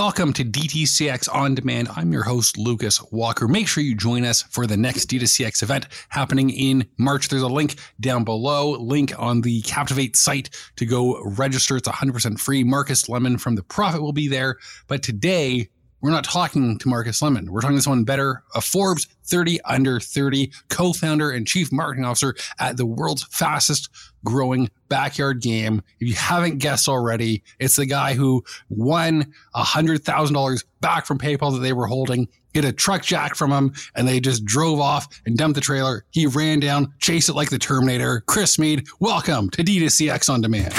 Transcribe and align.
Welcome 0.00 0.32
to 0.32 0.44
DTCX 0.46 1.28
On 1.30 1.54
Demand. 1.54 1.90
I'm 1.94 2.10
your 2.10 2.22
host, 2.22 2.56
Lucas 2.56 3.02
Walker. 3.12 3.46
Make 3.46 3.68
sure 3.68 3.84
you 3.84 3.94
join 3.94 4.24
us 4.24 4.40
for 4.40 4.66
the 4.66 4.78
next 4.78 5.10
DTCX 5.10 5.62
event 5.62 5.88
happening 6.08 6.48
in 6.48 6.86
March. 6.96 7.28
There's 7.28 7.42
a 7.42 7.48
link 7.48 7.74
down 8.00 8.24
below, 8.24 8.70
link 8.70 9.12
on 9.18 9.42
the 9.42 9.60
Captivate 9.60 10.16
site 10.16 10.48
to 10.76 10.86
go 10.86 11.22
register. 11.22 11.76
It's 11.76 11.86
100% 11.86 12.40
free. 12.40 12.64
Marcus 12.64 13.08
Lemonis 13.08 13.42
from 13.42 13.56
The 13.56 13.62
Profit 13.62 14.00
will 14.00 14.14
be 14.14 14.26
there. 14.26 14.56
But 14.86 15.02
today, 15.02 15.68
we're 16.00 16.10
not 16.10 16.24
talking 16.24 16.78
to 16.78 16.88
Marcus 16.88 17.20
Lemonis. 17.20 17.48
We're 17.48 17.60
talking 17.60 17.76
to 17.76 17.82
someone 17.82 18.04
better, 18.04 18.42
a 18.54 18.60
Forbes 18.60 19.06
30 19.24 19.60
under 19.62 20.00
30 20.00 20.50
co-founder 20.68 21.30
and 21.30 21.46
chief 21.46 21.70
marketing 21.70 22.04
officer 22.04 22.34
at 22.58 22.76
the 22.76 22.86
world's 22.86 23.24
fastest 23.24 23.88
growing 24.24 24.70
backyard 24.88 25.40
game. 25.40 25.82
If 26.00 26.08
you 26.08 26.14
haven't 26.14 26.58
guessed 26.58 26.88
already, 26.88 27.42
it's 27.58 27.76
the 27.76 27.86
guy 27.86 28.14
who 28.14 28.44
won 28.68 29.32
$100,000 29.54 30.64
back 30.80 31.06
from 31.06 31.18
PayPal 31.18 31.52
that 31.52 31.60
they 31.60 31.72
were 31.72 31.86
holding, 31.86 32.28
get 32.52 32.64
a 32.64 32.72
truck 32.72 33.02
jack 33.02 33.34
from 33.34 33.52
him, 33.52 33.72
and 33.94 34.08
they 34.08 34.20
just 34.20 34.44
drove 34.44 34.80
off 34.80 35.06
and 35.26 35.36
dumped 35.36 35.54
the 35.54 35.60
trailer. 35.60 36.04
He 36.10 36.26
ran 36.26 36.60
down, 36.60 36.92
chased 36.98 37.28
it 37.28 37.34
like 37.34 37.50
the 37.50 37.58
Terminator. 37.58 38.22
Chris 38.26 38.58
Meade, 38.58 38.86
welcome 38.98 39.50
to 39.50 39.62
DTCX 39.62 40.28
On 40.28 40.40
Demand. 40.40 40.74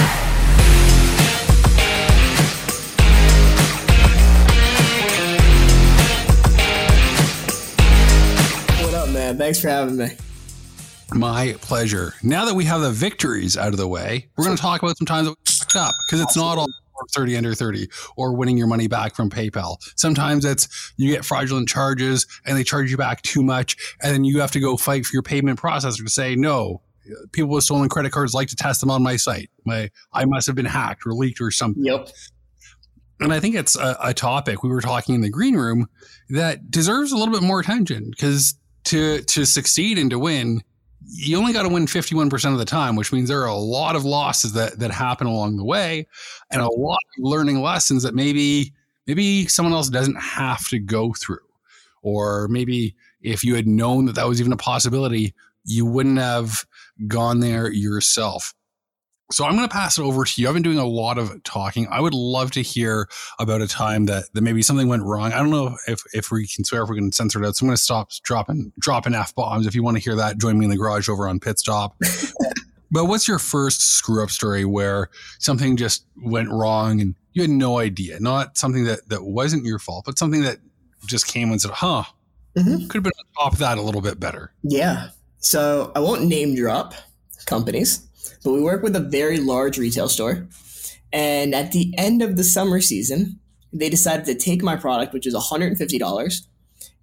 Thanks 9.41 9.59
for 9.59 9.69
having 9.69 9.97
me. 9.97 10.09
My 11.15 11.55
pleasure. 11.61 12.13
Now 12.21 12.45
that 12.45 12.53
we 12.53 12.63
have 12.65 12.81
the 12.81 12.91
victories 12.91 13.57
out 13.57 13.69
of 13.69 13.77
the 13.77 13.87
way, 13.87 14.27
we're 14.37 14.45
going 14.45 14.55
to 14.55 14.61
talk 14.61 14.83
about 14.83 14.99
some 14.99 15.07
times 15.07 15.27
that 15.27 15.31
we 15.31 15.51
fucked 15.51 15.75
up 15.75 15.95
because 16.05 16.21
it's 16.21 16.37
not 16.37 16.59
all 16.59 16.67
30 17.15 17.37
under 17.37 17.55
30 17.55 17.87
or 18.15 18.35
winning 18.35 18.55
your 18.55 18.67
money 18.67 18.87
back 18.87 19.15
from 19.15 19.31
PayPal. 19.31 19.77
Sometimes 19.95 20.45
it's 20.45 20.93
you 20.97 21.11
get 21.11 21.25
fraudulent 21.25 21.67
charges 21.67 22.27
and 22.45 22.55
they 22.55 22.63
charge 22.63 22.91
you 22.91 22.97
back 22.97 23.23
too 23.23 23.41
much. 23.41 23.95
And 24.03 24.13
then 24.13 24.25
you 24.25 24.41
have 24.41 24.51
to 24.51 24.59
go 24.59 24.77
fight 24.77 25.07
for 25.07 25.13
your 25.15 25.23
payment 25.23 25.59
processor 25.59 26.03
to 26.03 26.09
say, 26.11 26.35
no, 26.35 26.83
people 27.31 27.49
with 27.49 27.63
stolen 27.63 27.89
credit 27.89 28.11
cards 28.11 28.35
like 28.35 28.49
to 28.49 28.55
test 28.55 28.79
them 28.79 28.91
on 28.91 29.01
my 29.01 29.15
site. 29.15 29.49
My, 29.65 29.89
I 30.13 30.26
must 30.26 30.45
have 30.45 30.55
been 30.55 30.65
hacked 30.65 31.01
or 31.07 31.13
leaked 31.13 31.41
or 31.41 31.49
something. 31.49 31.83
Yep. 31.83 32.09
And 33.20 33.33
I 33.33 33.39
think 33.39 33.55
it's 33.55 33.76
a, 33.76 33.98
a 34.03 34.13
topic 34.13 34.61
we 34.61 34.70
were 34.70 34.81
talking 34.81 35.15
in 35.15 35.21
the 35.21 35.31
green 35.31 35.55
room 35.55 35.87
that 36.29 36.70
deserves 36.70 37.11
a 37.11 37.17
little 37.17 37.33
bit 37.33 37.43
more 37.43 37.59
attention 37.59 38.11
because 38.11 38.55
to 38.85 39.21
to 39.21 39.46
succeed 39.46 39.98
and 39.98 40.10
to 40.10 40.20
win, 40.20 40.62
you 41.04 41.37
only 41.37 41.54
got 41.54 41.63
to 41.63 41.70
win 41.70 41.85
51% 41.85 42.54
of 42.54 42.60
the 42.60 42.65
time, 42.65 42.96
which 42.96 43.12
means 43.12 43.29
there 43.29 43.41
are 43.41 43.48
a 43.48 43.55
lot 43.55 43.96
of 43.96 44.05
losses 44.05 44.54
that 44.54 44.79
that 44.79 44.91
happen 44.91 45.27
along 45.27 45.57
the 45.57 45.65
way 45.65 46.07
and 46.51 46.62
a 46.62 46.71
lot 46.71 46.99
of 47.18 47.23
learning 47.23 47.62
lessons 47.62 48.04
that 48.04 48.15
maybe 48.15 48.73
maybe 49.07 49.48
someone 49.48 49.73
else 49.73 49.90
doesn't 49.90 50.20
have 50.20 50.68
to 50.70 50.79
go 50.79 51.13
through. 51.13 51.40
Or 52.04 52.48
maybe 52.48 52.96
if 53.21 53.43
you 53.43 53.55
had 53.55 53.68
known 53.68 54.05
that 54.05 54.15
that 54.15 54.27
was 54.27 54.40
even 54.40 54.54
a 54.54 54.57
possibility, 54.57 55.34
you 55.66 55.85
wouldn't 55.85 56.18
have 56.18 56.66
gone 57.07 57.40
there 57.40 57.71
yourself. 57.71 58.54
So 59.32 59.46
I'm 59.46 59.55
going 59.55 59.68
to 59.68 59.74
pass 59.74 59.98
it 59.98 60.04
over 60.04 60.26
to 60.26 60.41
you. 60.41 60.48
I've 60.48 60.54
been 60.54 60.63
doing 60.63 60.77
a 60.77 60.85
lot 60.85 61.18
of 61.18 61.41
talking. 61.43 61.87
I 61.90 62.01
would 62.01 62.13
love 62.13 62.51
to 62.51 62.62
hear 62.62 63.07
about 63.40 63.62
a 63.62 63.68
time 63.68 64.06
that, 64.06 64.25
that 64.34 64.41
maybe 64.41 64.62
something 64.62 64.88
went 64.88 65.03
wrong. 65.03 65.31
I 65.31 65.38
don't 65.38 65.50
know 65.50 65.78
if, 65.88 66.01
if 66.13 66.31
we 66.31 66.47
can 66.47 66.66
swear, 66.66 66.84
if 66.84 66.90
we 66.90 66.97
can 66.97 67.12
censor 67.12 67.41
it 67.41 67.47
out. 67.47 67.56
So 67.56 67.63
I'm 67.63 67.69
going 67.69 67.78
to 67.78 67.81
stop 67.81 68.12
dropping, 68.23 68.73
dropping 68.79 69.16
F 69.16 69.34
bombs. 69.34 69.66
If 69.66 69.75
you 69.75 69.84
want 69.84 69.97
to 69.97 70.03
hear 70.03 70.16
that, 70.16 70.38
join 70.38 70.57
me 70.59 70.66
in 70.66 70.72
the 70.72 70.78
garage 70.78 71.07
over 71.07 71.28
on 71.28 71.40
Pit 71.40 71.59
Stop. 71.59 71.96
but 72.91 73.06
what's 73.06 73.28
your 73.28 73.40
first 73.40 73.81
screw 73.81 74.23
up 74.23 74.29
story 74.29 74.66
where 74.66 75.09
something 75.40 75.78
just 75.78 76.06
went 76.22 76.50
wrong 76.50 77.00
and 77.00 77.16
you 77.34 77.41
had 77.41 77.51
no 77.51 77.79
idea? 77.79 78.19
Not 78.19 78.57
something 78.57 78.84
that, 78.85 79.07
that 79.09 79.23
wasn't 79.23 79.66
your 79.66 79.79
fault, 79.79 80.06
but 80.06 80.18
something 80.18 80.41
that 80.41 80.57
just 81.06 81.28
came 81.28 81.51
and 81.51 81.62
said, 81.62 81.72
huh, 81.72 82.03
mm-hmm. 82.57 82.88
could 82.88 82.95
have 82.95 83.03
been 83.03 83.13
on 83.18 83.45
top 83.45 83.53
of 83.53 83.59
that 83.59 83.78
a 83.78 83.81
little 83.81 84.01
bit 84.01 84.19
better. 84.19 84.51
Yeah. 84.63 85.09
So 85.40 85.91
I 85.95 86.00
won't 86.00 86.25
name 86.25 86.56
drop 86.56 86.94
companies 87.45 88.07
but 88.43 88.51
we 88.51 88.61
work 88.61 88.83
with 88.83 88.95
a 88.95 88.99
very 88.99 89.37
large 89.39 89.77
retail 89.77 90.09
store. 90.09 90.47
And 91.13 91.53
at 91.53 91.71
the 91.71 91.93
end 91.97 92.21
of 92.21 92.37
the 92.37 92.43
summer 92.43 92.81
season, 92.81 93.39
they 93.73 93.89
decided 93.89 94.25
to 94.25 94.35
take 94.35 94.63
my 94.63 94.75
product, 94.75 95.13
which 95.13 95.27
is 95.27 95.35
$150, 95.35 96.41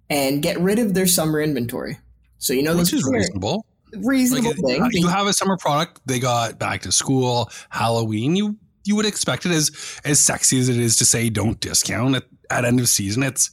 and 0.09 0.41
get 0.41 0.59
rid 0.59 0.79
of 0.79 0.93
their 0.93 1.07
summer 1.07 1.41
inventory. 1.41 1.97
So 2.37 2.53
you 2.53 2.63
know 2.63 2.73
this 2.73 2.93
is 2.93 3.03
reasonable. 3.03 3.65
Reasonable 3.93 4.49
like, 4.63 4.79
uh, 4.79 4.89
thing. 4.89 5.01
You 5.01 5.07
have 5.07 5.27
a 5.27 5.33
summer 5.33 5.57
product. 5.57 6.01
They 6.05 6.19
got 6.19 6.57
back 6.59 6.81
to 6.81 6.91
school, 6.91 7.49
Halloween. 7.69 8.35
You 8.35 8.57
you 8.85 8.95
would 8.95 9.05
expect 9.05 9.45
it 9.45 9.51
as 9.51 9.71
as 10.05 10.19
sexy 10.19 10.59
as 10.59 10.69
it 10.69 10.77
is 10.77 10.95
to 10.97 11.05
say 11.05 11.29
don't 11.29 11.59
discount 11.59 12.15
at, 12.15 12.23
at 12.49 12.65
end 12.65 12.79
of 12.79 12.87
season. 12.87 13.23
It's 13.23 13.51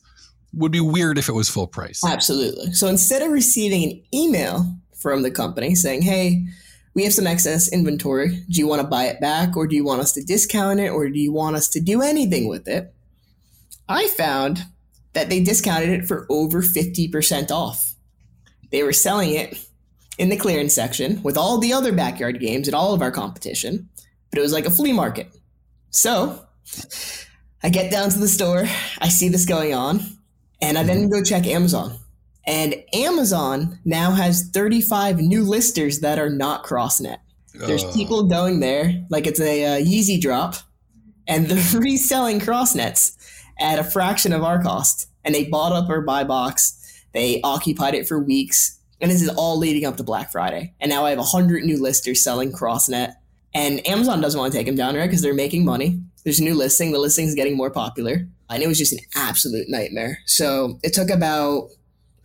would 0.53 0.73
be 0.73 0.81
weird 0.81 1.19
if 1.19 1.29
it 1.29 1.33
was 1.33 1.49
full 1.49 1.67
price. 1.67 2.03
Absolutely. 2.05 2.73
So 2.73 2.87
instead 2.87 3.23
of 3.23 3.31
receiving 3.31 3.85
an 3.85 4.03
email 4.15 4.75
from 4.95 5.23
the 5.23 5.31
company 5.31 5.75
saying, 5.75 6.03
"Hey, 6.03 6.47
we 6.97 7.05
have 7.05 7.13
some 7.13 7.27
excess 7.27 7.71
inventory. 7.71 8.43
Do 8.49 8.59
you 8.59 8.67
want 8.67 8.81
to 8.81 8.89
buy 8.89 9.05
it 9.05 9.21
back 9.21 9.55
or 9.55 9.67
do 9.67 9.77
you 9.77 9.85
want 9.85 10.01
us 10.01 10.13
to 10.13 10.25
discount 10.25 10.81
it 10.81 10.89
or 10.89 11.11
do 11.11 11.21
you 11.21 11.31
want 11.31 11.55
us 11.55 11.69
to 11.69 11.81
do 11.81 12.01
anything 12.01 12.49
with 12.49 12.67
it? 12.67 12.95
I 13.87 14.09
found 14.09 14.65
that 15.13 15.29
they 15.29 15.43
discounted 15.43 15.91
it 15.91 16.07
for 16.07 16.27
over 16.31 16.63
50% 16.63 17.51
off. 17.51 17.95
They 18.73 18.83
were 18.83 18.95
selling 18.95 19.33
it 19.33 19.63
in 20.17 20.31
the 20.31 20.39
clearance 20.39 20.75
section 20.75 21.23
with 21.23 21.37
all 21.37 21.59
the 21.59 21.75
other 21.75 21.93
backyard 21.93 22.41
games 22.41 22.67
and 22.67 22.75
all 22.75 22.95
of 22.95 23.03
our 23.03 23.13
competition, 23.13 23.91
but 24.31 24.39
it 24.39 24.43
was 24.43 24.55
like 24.55 24.65
a 24.65 24.71
flea 24.71 24.95
market. 24.95 25.31
So 25.91 26.47
I 27.63 27.69
get 27.69 27.93
down 27.93 28.09
to 28.09 28.19
the 28.19 28.27
store, 28.27 28.65
I 29.01 29.11
see 29.11 29.29
this 29.29 29.45
going 29.45 29.75
on, 29.75 30.01
and 30.63 30.79
I 30.79 30.83
then 30.83 31.11
go 31.11 31.23
check 31.23 31.47
Amazon. 31.47 31.99
And 32.47 32.77
Amazon 32.93 33.79
now 33.85 34.13
has 34.13 34.49
35 34.51 35.19
new 35.19 35.43
listers 35.43 36.01
that 36.01 36.19
are 36.19 36.31
not 36.31 36.65
CrossNet. 36.65 37.19
There's 37.55 37.85
uh. 37.85 37.93
people 37.93 38.25
going 38.25 38.61
there 38.61 39.05
like 39.11 39.27
it's 39.27 39.41
a 39.41 39.65
uh, 39.65 39.85
Yeezy 39.85 40.21
drop, 40.21 40.57
and 41.27 41.47
they're 41.47 41.81
reselling 41.81 42.41
CrossNets 42.41 43.17
at 43.59 43.79
a 43.79 43.85
fraction 43.85 44.33
of 44.33 44.43
our 44.43 44.63
cost. 44.63 45.09
And 45.25 45.35
they 45.35 45.45
bought 45.45 45.73
up 45.73 45.89
our 45.89 46.03
buy 46.03 46.25
box. 46.25 47.03
They 47.13 47.41
occupied 47.43 47.95
it 47.95 48.07
for 48.07 48.19
weeks. 48.19 48.79
And 49.01 49.11
this 49.11 49.23
is 49.23 49.29
all 49.31 49.59
leading 49.59 49.85
up 49.85 49.97
to 49.97 50.05
Black 50.05 50.31
Friday. 50.31 50.75
And 50.81 50.89
now 50.89 51.05
I 51.05 51.11
have 51.11 51.19
100 51.19 51.65
new 51.65 51.81
listers 51.83 52.23
selling 52.23 52.53
CrossNet. 52.53 53.15
And 53.53 53.87
Amazon 53.89 54.21
doesn't 54.21 54.39
want 54.39 54.53
to 54.53 54.59
take 54.59 54.67
them 54.67 54.77
down, 54.77 54.95
right? 54.95 55.07
Because 55.07 55.23
they're 55.23 55.35
making 55.35 55.65
money. 55.65 56.01
There's 56.25 56.41
a 56.41 56.45
new 56.45 56.55
listing. 56.55 56.93
The 56.93 56.99
listing 56.99 57.27
is 57.27 57.35
getting 57.35 57.57
more 57.57 57.71
popular. 57.71 58.29
And 58.49 58.63
it 58.63 58.69
was 58.69 58.79
just 58.79 58.93
an 58.93 59.01
absolute 59.17 59.69
nightmare. 59.69 60.19
So 60.27 60.79
it 60.83 60.93
took 60.93 61.11
about 61.11 61.71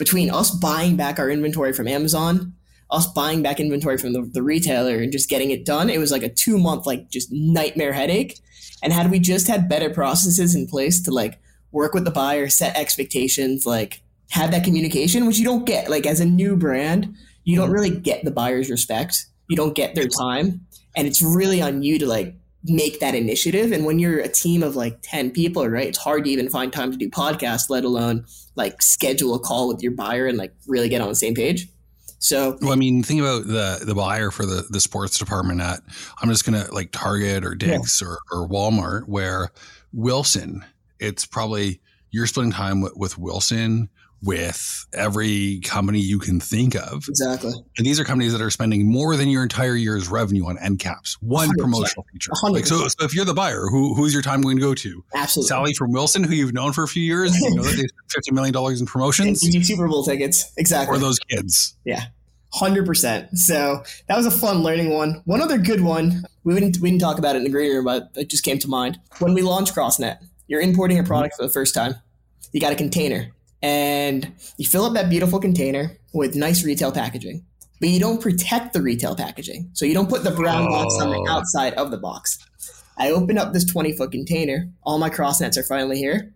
between 0.01 0.31
us 0.31 0.50
buying 0.50 0.95
back 0.95 1.19
our 1.19 1.29
inventory 1.29 1.72
from 1.72 1.88
Amazon, 1.88 2.56
us 2.89 3.06
buying 3.06 3.44
back 3.44 3.59
inventory 3.59 4.00
from 4.00 4.13
the, 4.13 4.23
the 4.23 4.41
retailer 4.41 4.95
and 4.95 5.12
just 5.12 5.29
getting 5.29 5.51
it 5.51 5.63
done, 5.63 5.91
it 5.91 6.00
was 6.00 6.12
like 6.12 6.23
a 6.23 6.34
two 6.34 6.57
month, 6.57 6.88
like 6.88 7.07
just 7.12 7.31
nightmare 7.31 7.94
headache. 7.94 8.39
And 8.81 8.91
had 8.91 9.12
we 9.12 9.19
just 9.19 9.47
had 9.47 9.69
better 9.69 9.91
processes 9.91 10.56
in 10.56 10.66
place 10.66 11.03
to 11.03 11.12
like 11.12 11.39
work 11.72 11.94
with 11.94 12.03
the 12.03 12.09
buyer, 12.09 12.50
set 12.50 12.75
expectations, 12.75 13.67
like 13.67 14.01
have 14.31 14.50
that 14.50 14.63
communication, 14.63 15.28
which 15.28 15.38
you 15.38 15.45
don't 15.45 15.67
get, 15.67 15.88
like 15.88 16.07
as 16.07 16.19
a 16.19 16.25
new 16.25 16.56
brand, 16.56 17.16
you 17.44 17.56
don't 17.56 17.69
really 17.69 17.91
get 17.91 18.25
the 18.25 18.31
buyer's 18.31 18.72
respect. 18.72 19.28
You 19.50 19.56
don't 19.56 19.75
get 19.75 19.94
their 19.94 20.07
time. 20.07 20.66
And 20.95 21.07
it's 21.07 21.22
really 21.22 21.62
on 21.62 21.83
you 21.83 22.00
to 22.00 22.07
like 22.07 22.33
make 22.64 23.00
that 23.00 23.16
initiative. 23.16 23.72
And 23.72 23.86
when 23.86 24.00
you're 24.00 24.20
a 24.20 24.28
team 24.28 24.64
of 24.64 24.76
like 24.76 25.00
10 25.02 25.32
people, 25.32 25.68
right, 25.68 25.88
it's 25.88 25.98
hard 25.98 26.26
to 26.26 26.30
even 26.30 26.50
find 26.50 26.72
time 26.72 26.92
to 26.92 26.98
do 26.98 27.10
podcasts, 27.10 27.70
let 27.70 27.84
alone 27.84 28.26
like 28.56 28.82
schedule 28.82 29.34
a 29.36 29.40
call 29.40 29.68
with 29.68 29.82
your 29.82 29.94
buyer 29.94 30.28
and 30.28 30.38
like 30.38 30.54
really 30.68 30.90
get 30.90 31.02
on 31.02 31.10
the 31.10 31.16
same 31.16 31.34
page. 31.34 31.68
So, 32.20 32.58
well, 32.62 32.72
I 32.72 32.76
mean, 32.76 33.02
think 33.02 33.20
about 33.20 33.48
the 33.48 33.84
the 33.84 33.96
buyer 33.96 34.30
for 34.30 34.46
the 34.46 34.68
the 34.70 34.80
sports 34.80 35.18
department 35.18 35.60
at 35.60 35.82
I'm 36.22 36.30
just 36.30 36.46
gonna 36.46 36.68
like 36.72 36.92
Target 36.92 37.44
or 37.44 37.56
Dick's 37.56 38.00
yeah. 38.00 38.10
or, 38.10 38.20
or 38.32 38.48
Walmart, 38.48 39.08
where 39.08 39.50
Wilson, 39.92 40.64
it's 41.00 41.26
probably 41.26 41.82
you're 42.12 42.28
spending 42.28 42.52
time 42.52 42.81
with, 42.81 42.96
with 42.96 43.18
Wilson 43.18 43.90
with 44.23 44.85
every 44.94 45.59
company 45.62 46.00
you 46.00 46.19
can 46.19 46.39
think 46.39 46.75
of. 46.75 47.06
Exactly. 47.07 47.53
And 47.77 47.85
these 47.85 48.00
are 48.00 48.03
companies 48.03 48.31
that 48.33 48.41
are 48.41 48.50
spending 48.50 48.85
more 48.85 49.15
than 49.15 49.29
your 49.29 49.44
entire 49.44 49.75
year's 49.75 50.07
revenue 50.09 50.45
on 50.45 50.57
end 50.59 50.79
caps. 50.79 51.18
One 51.21 51.50
100%. 51.50 51.57
promotional 51.57 52.06
feature. 52.12 52.31
Like, 52.44 52.65
so, 52.65 52.88
so 52.88 53.06
if 53.06 53.15
you're 53.15 53.25
the 53.25 53.33
buyer, 53.33 53.68
who 53.69 53.95
who's 53.95 54.13
your 54.13 54.21
time 54.21 54.41
going 54.41 54.57
to 54.57 54.62
go 54.62 54.75
to? 54.75 55.03
Absolutely. 55.15 55.47
Sally 55.47 55.73
from 55.73 55.91
Wilson, 55.91 56.23
who 56.23 56.33
you've 56.33 56.53
known 56.53 56.73
for 56.73 56.83
a 56.83 56.88
few 56.88 57.03
years, 57.03 57.39
you 57.39 57.56
know 57.56 57.63
that 57.63 57.71
they 57.71 57.88
spent 57.88 58.12
fifty 58.12 58.31
million 58.31 58.53
dollars 58.53 58.79
in 58.79 58.85
promotions. 58.85 59.44
And 59.44 59.65
Super 59.65 59.88
Bowl 59.88 60.03
tickets. 60.03 60.51
Exactly. 60.57 60.95
Or 60.95 61.00
those 61.00 61.19
kids. 61.19 61.75
Yeah. 61.85 62.06
Hundred 62.53 62.85
percent. 62.85 63.38
So 63.38 63.83
that 64.07 64.18
was 64.18 64.25
a 64.25 64.31
fun 64.31 64.62
learning 64.62 64.89
one. 64.89 65.21
One 65.25 65.41
other 65.41 65.57
good 65.57 65.81
one. 65.81 66.23
We 66.44 66.53
didn't 66.53 66.79
we 66.79 66.89
didn't 66.89 67.01
talk 67.01 67.18
about 67.18 67.35
it 67.35 67.39
in 67.39 67.44
the 67.45 67.50
green 67.50 67.71
room, 67.71 67.85
but 67.85 68.09
it 68.15 68.29
just 68.29 68.44
came 68.44 68.59
to 68.59 68.68
mind. 68.68 69.00
When 69.19 69.33
we 69.33 69.41
launched 69.41 69.73
CrossNet, 69.73 70.18
you're 70.47 70.62
importing 70.62 70.97
a 70.97 71.01
mm-hmm. 71.01 71.07
product 71.07 71.35
for 71.38 71.44
the 71.44 71.51
first 71.51 71.73
time. 71.73 71.95
You 72.51 72.59
got 72.59 72.73
a 72.73 72.75
container 72.75 73.31
and 73.62 74.34
you 74.58 74.66
fill 74.66 74.86
up 74.86 74.94
that 74.94 75.10
beautiful 75.10 75.40
container 75.40 75.98
with 76.13 76.36
nice 76.36 76.63
retail 76.63 76.92
packaging, 76.92 77.46
but 77.80 77.90
you 77.90 78.00
don't 78.00 78.22
protect 78.22 78.74
the 78.74 78.81
retail 78.81 79.16
packaging. 79.16 79.69
So 79.74 79.86
you 79.86 79.94
don't 79.94 80.10
put 80.10 80.24
the 80.24 80.31
brown 80.31 80.68
oh. 80.68 80.69
box 80.69 80.96
on 81.00 81.10
the 81.10 81.18
oh. 81.18 81.30
outside 81.30 81.74
of 81.75 81.92
the 81.92 81.98
box. 81.98 82.40
I 82.98 83.12
open 83.12 83.38
up 83.38 83.54
this 83.54 83.66
20 83.66 83.96
foot 83.96 84.12
container. 84.12 84.69
All 84.84 85.00
my 85.00 85.10
CrossNets 85.10 85.58
are 85.58 85.63
finally 85.63 85.98
here. 85.98 86.34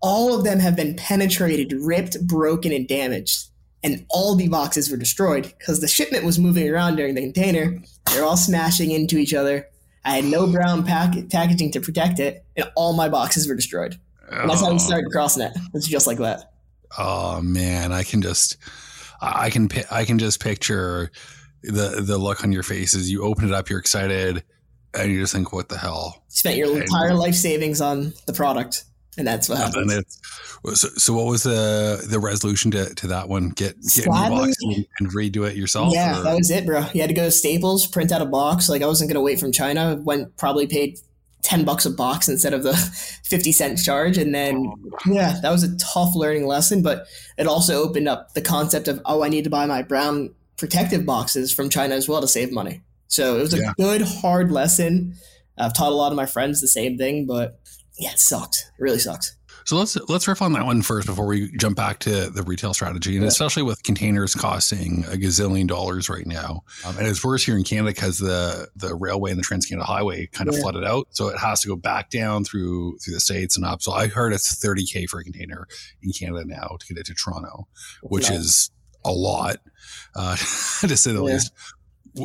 All 0.00 0.34
of 0.36 0.44
them 0.44 0.60
have 0.60 0.76
been 0.76 0.94
penetrated, 0.94 1.72
ripped, 1.72 2.26
broken, 2.26 2.72
and 2.72 2.86
damaged. 2.86 3.48
And 3.82 4.04
all 4.10 4.34
the 4.34 4.48
boxes 4.48 4.90
were 4.90 4.96
destroyed 4.96 5.52
because 5.58 5.80
the 5.80 5.88
shipment 5.88 6.24
was 6.24 6.38
moving 6.38 6.68
around 6.68 6.96
during 6.96 7.14
the 7.14 7.20
container. 7.20 7.78
They're 8.06 8.24
all 8.24 8.36
smashing 8.36 8.90
into 8.90 9.16
each 9.18 9.34
other. 9.34 9.68
I 10.04 10.16
had 10.16 10.24
no 10.24 10.46
brown 10.46 10.84
pack- 10.84 11.28
packaging 11.30 11.72
to 11.72 11.80
protect 11.80 12.20
it, 12.20 12.44
and 12.56 12.70
all 12.76 12.92
my 12.92 13.08
boxes 13.08 13.48
were 13.48 13.54
destroyed. 13.54 13.98
And 14.30 14.48
that's 14.48 14.60
how 14.60 14.70
we 14.70 14.76
oh. 14.76 14.78
started 14.78 15.12
CrossNet. 15.12 15.52
It's 15.74 15.88
just 15.88 16.06
like 16.06 16.18
that. 16.18 16.52
Oh 16.98 17.40
man, 17.40 17.92
I 17.92 18.02
can 18.02 18.22
just, 18.22 18.56
I 19.20 19.50
can, 19.50 19.68
I 19.90 20.04
can 20.04 20.18
just 20.18 20.40
picture 20.40 21.10
the 21.62 22.00
the 22.00 22.18
look 22.18 22.44
on 22.44 22.52
your 22.52 22.62
faces. 22.62 23.10
You 23.10 23.22
open 23.22 23.48
it 23.48 23.52
up, 23.52 23.68
you're 23.68 23.78
excited, 23.78 24.44
and 24.94 25.12
you 25.12 25.20
just 25.20 25.32
think, 25.32 25.52
"What 25.52 25.68
the 25.68 25.78
hell?" 25.78 26.24
Spent 26.28 26.56
your 26.56 26.80
entire 26.80 27.14
life 27.14 27.34
savings 27.34 27.80
on 27.80 28.12
the 28.26 28.32
product, 28.32 28.84
and 29.18 29.26
that's 29.26 29.48
what 29.48 29.58
happens. 29.58 30.20
So, 30.74 30.88
so, 30.96 31.14
what 31.14 31.26
was 31.26 31.42
the 31.42 32.04
the 32.08 32.18
resolution 32.18 32.70
to, 32.72 32.94
to 32.94 33.06
that 33.08 33.28
one? 33.28 33.50
Get 33.50 33.76
get 33.94 34.06
a 34.06 34.10
box 34.10 34.56
and, 34.62 34.86
and, 34.98 35.12
redo 35.12 35.48
it 35.48 35.56
yourself? 35.56 35.92
Yeah, 35.92 36.20
or? 36.20 36.22
that 36.24 36.36
was 36.36 36.50
it, 36.50 36.66
bro. 36.66 36.86
You 36.92 37.00
had 37.00 37.08
to 37.08 37.14
go 37.14 37.24
to 37.24 37.30
Staples, 37.30 37.86
print 37.86 38.12
out 38.12 38.22
a 38.22 38.26
box. 38.26 38.68
Like 38.68 38.82
I 38.82 38.86
wasn't 38.86 39.10
gonna 39.10 39.22
wait 39.22 39.38
from 39.38 39.52
China. 39.52 39.96
Went 40.02 40.36
probably 40.36 40.66
paid 40.66 40.98
10 41.46 41.64
bucks 41.64 41.86
a 41.86 41.90
box 41.90 42.28
instead 42.28 42.52
of 42.52 42.64
the 42.64 42.74
50 43.24 43.52
cent 43.52 43.78
charge. 43.78 44.18
And 44.18 44.34
then, 44.34 44.72
yeah, 45.06 45.38
that 45.42 45.50
was 45.50 45.62
a 45.62 45.76
tough 45.76 46.16
learning 46.16 46.46
lesson, 46.46 46.82
but 46.82 47.06
it 47.38 47.46
also 47.46 47.82
opened 47.82 48.08
up 48.08 48.34
the 48.34 48.42
concept 48.42 48.88
of, 48.88 49.00
oh, 49.04 49.22
I 49.22 49.28
need 49.28 49.44
to 49.44 49.50
buy 49.50 49.64
my 49.66 49.82
brown 49.82 50.34
protective 50.56 51.06
boxes 51.06 51.52
from 51.52 51.70
China 51.70 51.94
as 51.94 52.08
well 52.08 52.20
to 52.20 52.26
save 52.26 52.50
money. 52.50 52.82
So 53.06 53.36
it 53.36 53.42
was 53.42 53.54
a 53.54 53.58
yeah. 53.58 53.72
good, 53.76 54.02
hard 54.02 54.50
lesson. 54.50 55.14
I've 55.56 55.72
taught 55.72 55.92
a 55.92 55.94
lot 55.94 56.10
of 56.10 56.16
my 56.16 56.26
friends 56.26 56.60
the 56.60 56.68
same 56.68 56.98
thing, 56.98 57.26
but 57.26 57.60
yeah, 57.96 58.10
it 58.10 58.18
sucked. 58.18 58.72
It 58.76 58.82
really 58.82 58.98
sucks. 58.98 59.36
So 59.66 59.76
let's 59.76 59.96
let's 60.08 60.28
riff 60.28 60.42
on 60.42 60.52
that 60.52 60.64
one 60.64 60.80
first 60.80 61.08
before 61.08 61.26
we 61.26 61.50
jump 61.58 61.76
back 61.76 61.98
to 62.00 62.30
the 62.30 62.44
retail 62.44 62.72
strategy, 62.72 63.16
and 63.16 63.22
yeah. 63.22 63.28
especially 63.28 63.64
with 63.64 63.82
containers 63.82 64.32
costing 64.32 65.04
a 65.06 65.16
gazillion 65.16 65.66
dollars 65.66 66.08
right 66.08 66.24
now, 66.24 66.62
um, 66.84 66.96
and 66.98 67.08
it's 67.08 67.24
worse 67.24 67.44
here 67.44 67.56
in 67.56 67.64
Canada 67.64 67.92
because 67.92 68.18
the 68.18 68.68
the 68.76 68.94
railway 68.94 69.32
and 69.32 69.40
the 69.40 69.42
Trans 69.42 69.66
Canada 69.66 69.84
Highway 69.84 70.26
kind 70.28 70.48
of 70.48 70.54
yeah. 70.54 70.60
flooded 70.60 70.84
out, 70.84 71.08
so 71.10 71.26
it 71.28 71.38
has 71.38 71.62
to 71.62 71.68
go 71.68 71.74
back 71.74 72.10
down 72.10 72.44
through 72.44 72.96
through 72.98 73.14
the 73.14 73.20
states 73.20 73.56
and 73.56 73.66
up. 73.66 73.82
So 73.82 73.90
I 73.90 74.06
heard 74.06 74.32
it's 74.32 74.56
thirty 74.56 74.86
k 74.86 75.06
for 75.06 75.18
a 75.18 75.24
container 75.24 75.66
in 76.00 76.12
Canada 76.12 76.44
now 76.46 76.76
to 76.78 76.86
get 76.86 76.98
it 77.00 77.06
to 77.06 77.14
Toronto, 77.14 77.66
which 78.04 78.30
is 78.30 78.70
a 79.04 79.10
lot, 79.10 79.56
uh, 80.14 80.36
to 80.36 80.96
say 80.96 81.10
the 81.10 81.24
yeah. 81.24 81.32
least. 81.32 81.52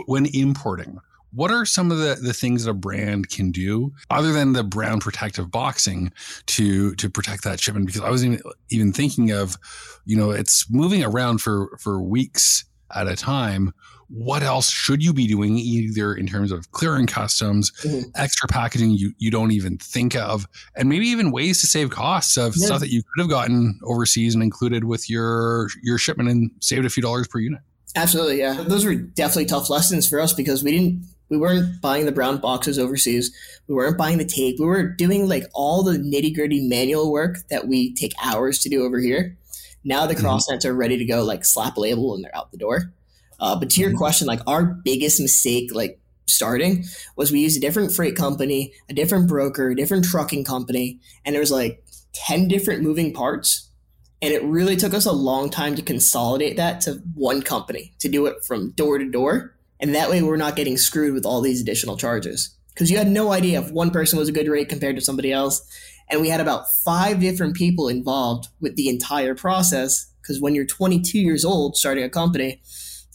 When 0.06 0.28
importing, 0.28 1.00
what 1.34 1.52
are 1.52 1.66
some 1.66 1.92
of 1.92 1.98
the, 1.98 2.18
the 2.22 2.34
things 2.34 2.66
that 2.66 2.72
a 2.72 2.74
brand 2.74 3.30
can 3.30 3.52
do 3.52 3.92
other 4.10 4.32
than 4.32 4.54
the 4.54 4.64
brown 4.64 5.00
protective 5.00 5.52
boxing 5.52 6.12
to 6.46 6.96
to 6.96 7.10
protect 7.10 7.44
that 7.44 7.60
shipment 7.60 7.86
because 7.86 8.02
i 8.02 8.10
was 8.10 8.26
even, 8.26 8.42
even 8.70 8.92
thinking 8.94 9.32
of 9.32 9.58
you 10.06 10.16
know 10.16 10.32
it's 10.32 10.70
moving 10.70 11.04
around 11.04 11.40
for 11.40 11.78
for 11.80 12.02
weeks 12.02 12.66
at 12.94 13.08
a 13.08 13.16
time 13.16 13.74
what 14.14 14.44
else 14.44 14.70
should 14.70 15.02
you 15.02 15.14
be 15.14 15.26
doing 15.26 15.58
either 15.58 16.14
in 16.14 16.28
terms 16.28 16.52
of 16.52 16.70
clearing 16.72 17.08
customs 17.08 17.72
mm-hmm. 17.82 18.10
extra 18.16 18.48
packaging 18.48 18.92
you, 18.92 19.14
you 19.18 19.32
don't 19.32 19.52
even 19.52 19.78
think 19.78 20.16
of 20.16 20.46
and 20.76 20.90
maybe 20.90 21.08
even 21.08 21.32
ways 21.32 21.62
to 21.62 21.68
save 21.68 21.90
costs 21.90 22.36
of 22.36 22.54
yeah. 22.58 22.66
stuff 22.66 22.82
that 22.82 22.90
you 22.90 23.02
could 23.02 23.22
have 23.22 23.30
gotten 23.30 23.80
overseas 23.84 24.34
and 24.34 24.44
included 24.44 24.84
with 24.84 25.10
your 25.10 25.70
your 25.82 25.98
shipment 25.98 26.30
and 26.30 26.52
saved 26.60 26.86
a 26.86 26.90
few 26.90 27.02
dollars 27.02 27.28
per 27.28 27.40
unit 27.40 27.62
absolutely 27.96 28.40
yeah 28.40 28.62
those 28.68 28.84
were 28.84 28.96
definitely 28.96 29.46
tough 29.46 29.70
lessons 29.70 30.08
for 30.08 30.20
us 30.20 30.34
because 30.34 30.62
we 30.62 30.72
didn't 30.72 31.06
we 31.32 31.38
weren't 31.38 31.80
buying 31.80 32.06
the 32.06 32.12
brown 32.12 32.38
boxes 32.40 32.78
overseas. 32.78 33.34
We 33.68 33.74
weren't 33.74 33.98
buying 33.98 34.18
the 34.18 34.26
tape. 34.26 34.58
We 34.60 34.66
were 34.66 34.84
doing 34.84 35.30
like 35.30 35.46
all 35.54 35.82
the 35.82 35.98
nitty 35.98 36.36
gritty 36.36 36.68
manual 36.68 37.10
work 37.10 37.38
that 37.50 37.70
we 37.70 37.94
take 37.94 38.12
hours 38.22 38.60
to 38.60 38.70
do 38.70 38.84
over 38.84 39.00
here. 39.00 39.38
Now 39.86 40.06
the 40.06 40.14
mm-hmm. 40.14 40.26
CrossNets 40.26 40.66
are 40.66 40.74
ready 40.74 40.98
to 40.98 41.06
go, 41.06 41.24
like 41.24 41.46
slap 41.46 41.78
a 41.78 41.80
label 41.80 42.14
and 42.14 42.24
they're 42.24 42.36
out 42.36 42.52
the 42.52 42.58
door. 42.58 42.92
Uh, 43.40 43.58
but 43.58 43.70
to 43.72 43.80
your 43.80 43.92
mm-hmm. 43.92 43.98
question, 43.98 44.28
like 44.28 44.42
our 44.46 44.66
biggest 44.66 45.22
mistake, 45.22 45.74
like 45.74 46.02
starting, 46.28 46.84
was 47.16 47.32
we 47.32 47.40
used 47.40 47.58
a 47.58 47.62
different 47.62 47.94
freight 47.94 48.18
company, 48.18 48.74
a 48.90 48.94
different 48.94 49.30
broker, 49.30 49.70
a 49.70 49.76
different 49.76 50.04
trucking 50.04 50.44
company, 50.44 51.00
and 51.24 51.34
there 51.34 51.40
was 51.40 51.52
like 51.52 51.82
10 52.14 52.50
different 52.50 52.84
moving 52.84 53.14
parts. 53.14 53.70
And 54.22 54.34
it 54.34 54.44
really 54.44 54.76
took 54.76 54.94
us 54.94 55.06
a 55.06 55.14
long 55.14 55.50
time 55.50 55.76
to 55.76 55.82
consolidate 55.82 56.58
that 56.58 56.82
to 56.82 57.02
one 57.16 57.42
company 57.42 57.94
to 58.00 58.10
do 58.10 58.26
it 58.26 58.44
from 58.46 58.72
door 58.72 58.98
to 58.98 59.10
door. 59.10 59.56
And 59.82 59.96
that 59.96 60.10
way 60.10 60.22
we're 60.22 60.38
not 60.38 60.56
getting 60.56 60.78
screwed 60.78 61.14
with 61.14 61.26
all 61.26 61.42
these 61.42 61.62
additional 61.62 61.98
charges. 61.98 62.56
Because 62.74 62.90
you 62.90 62.98
had 62.98 63.10
no 63.10 63.32
idea 63.32 63.60
if 63.60 63.72
one 63.72 63.92
person 63.92 64.18
was 64.18 64.30
a 64.30 64.32
good 64.32 64.48
rate 64.48 64.70
compared 64.70 64.96
to 64.96 65.02
somebody 65.02 65.32
else. 65.32 65.62
And 66.10 66.22
we 66.22 66.30
had 66.30 66.40
about 66.40 66.72
five 66.72 67.20
different 67.20 67.56
people 67.56 67.90
involved 67.90 68.48
with 68.60 68.76
the 68.76 68.90
entire 68.90 69.36
process. 69.36 70.12
Because 70.22 70.40
when 70.40 70.56
you're 70.56 70.66
22 70.66 71.20
years 71.20 71.44
old 71.44 71.76
starting 71.76 72.04
a 72.04 72.10
company, 72.10 72.62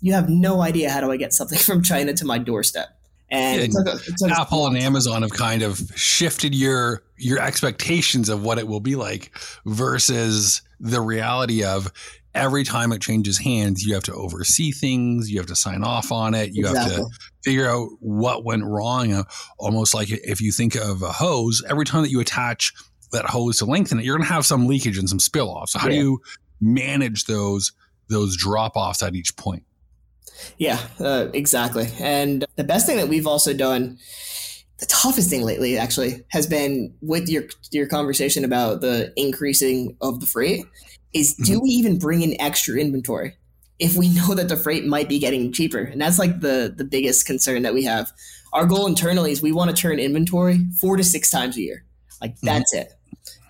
you 0.01 0.13
have 0.13 0.29
no 0.29 0.61
idea 0.61 0.91
how 0.91 1.01
do 1.01 1.11
I 1.11 1.17
get 1.17 1.33
something 1.33 1.59
from 1.67 1.83
China 1.83 2.13
to 2.15 2.25
my 2.25 2.39
doorstep. 2.39 2.89
And 3.29 3.61
it 3.61 3.73
took 3.73 3.89
it 3.89 4.15
took 4.19 4.31
Apple 4.31 4.69
and 4.69 4.79
Amazon 4.79 5.23
have 5.23 5.33
kind 5.33 5.63
of 5.63 5.81
shifted 5.97 6.55
your 6.55 7.03
your 7.17 7.41
expectations 7.41 8.29
of 8.29 8.45
what 8.45 8.59
it 8.59 8.69
will 8.69 8.81
be 8.81 8.95
like 8.95 9.37
versus 9.65 10.63
the 10.79 11.01
reality 11.01 11.65
of 11.65 11.93
every 12.37 12.65
time 12.65 12.93
it 12.93 13.01
changes 13.01 13.39
hands, 13.39 13.83
you 13.85 13.95
have 13.95 14.03
to 14.05 14.15
oversee 14.15 14.71
things, 14.71 15.31
you 15.31 15.39
have 15.39 15.47
to 15.47 15.57
sign 15.57 15.83
off 15.83 16.13
on 16.13 16.35
it, 16.35 16.51
you 16.53 16.67
exactly. 16.67 16.97
have 16.97 17.05
to 17.05 17.11
figure 17.43 17.69
out 17.69 17.89
what 18.01 18.45
went 18.45 18.65
wrong. 18.65 19.13
Uh, 19.13 19.25
almost 19.59 19.95
like 19.95 20.09
if 20.11 20.41
you 20.41 20.53
think 20.53 20.75
of 20.77 21.03
a 21.03 21.13
hose, 21.13 21.63
every 21.69 21.85
time 21.85 22.03
that 22.03 22.11
you 22.11 22.21
attach 22.21 22.73
that 23.13 23.25
hose 23.25 23.59
to 23.59 23.65
lengthen 23.65 23.99
it, 23.99 24.05
you're 24.05 24.17
going 24.17 24.27
to 24.27 24.33
have 24.33 24.47
some 24.47 24.67
leakage 24.67 24.99
and 24.99 25.09
some 25.09 25.21
spill 25.21 25.51
off. 25.51 25.71
So 25.71 25.79
how 25.79 25.89
yeah. 25.89 25.95
do 25.95 25.99
you 25.99 26.21
manage 26.61 27.25
those 27.25 27.73
those 28.09 28.37
drop 28.37 28.77
offs 28.77 29.03
at 29.03 29.15
each 29.15 29.37
point? 29.37 29.65
Yeah, 30.59 30.79
uh, 31.01 31.29
exactly. 31.33 31.89
And 31.99 32.45
the 32.57 32.65
best 32.65 32.87
thing 32.87 32.99
that 32.99 33.09
we've 33.09 33.27
also 33.27 33.53
done 33.53 33.99
the 34.79 34.87
toughest 34.87 35.31
thing 35.31 35.43
lately 35.43 35.79
actually 35.79 36.25
has 36.29 36.47
been 36.47 36.95
with 37.01 37.29
your 37.29 37.45
your 37.71 37.87
conversation 37.87 38.45
about 38.45 38.81
the 38.81 39.13
increasing 39.17 39.97
of 40.01 40.21
the 40.21 40.27
freight 40.27 40.67
is 41.17 41.35
do 41.35 41.55
mm-hmm. 41.55 41.63
we 41.63 41.69
even 41.71 41.99
bring 41.99 42.23
in 42.23 42.41
extra 42.41 42.79
inventory 42.79 43.37
if 43.79 43.97
we 43.97 44.09
know 44.09 44.35
that 44.35 44.49
the 44.49 44.57
freight 44.57 44.85
might 44.85 45.09
be 45.09 45.19
getting 45.19 45.53
cheaper? 45.53 45.81
And 45.81 46.01
that's 46.01 46.19
like 46.19 46.41
the 46.41 46.73
the 46.75 46.85
biggest 46.85 47.27
concern 47.27 47.63
that 47.63 47.75
we 47.75 47.85
have. 47.85 48.11
Our 48.53 48.67
goal 48.67 48.87
internally 48.87 49.33
is 49.33 49.43
we 49.43 49.53
want 49.53 49.71
to 49.71 49.77
turn 49.77 49.99
inventory 49.99 50.61
four 50.81 50.97
to 50.97 51.05
six 51.05 51.31
times 51.31 51.57
a 51.57 51.61
year. 51.61 51.85
Like 52.21 52.37
mm-hmm. 52.37 52.47
that's 52.47 52.75
mm-hmm. 52.75 52.83
it. 52.83 52.93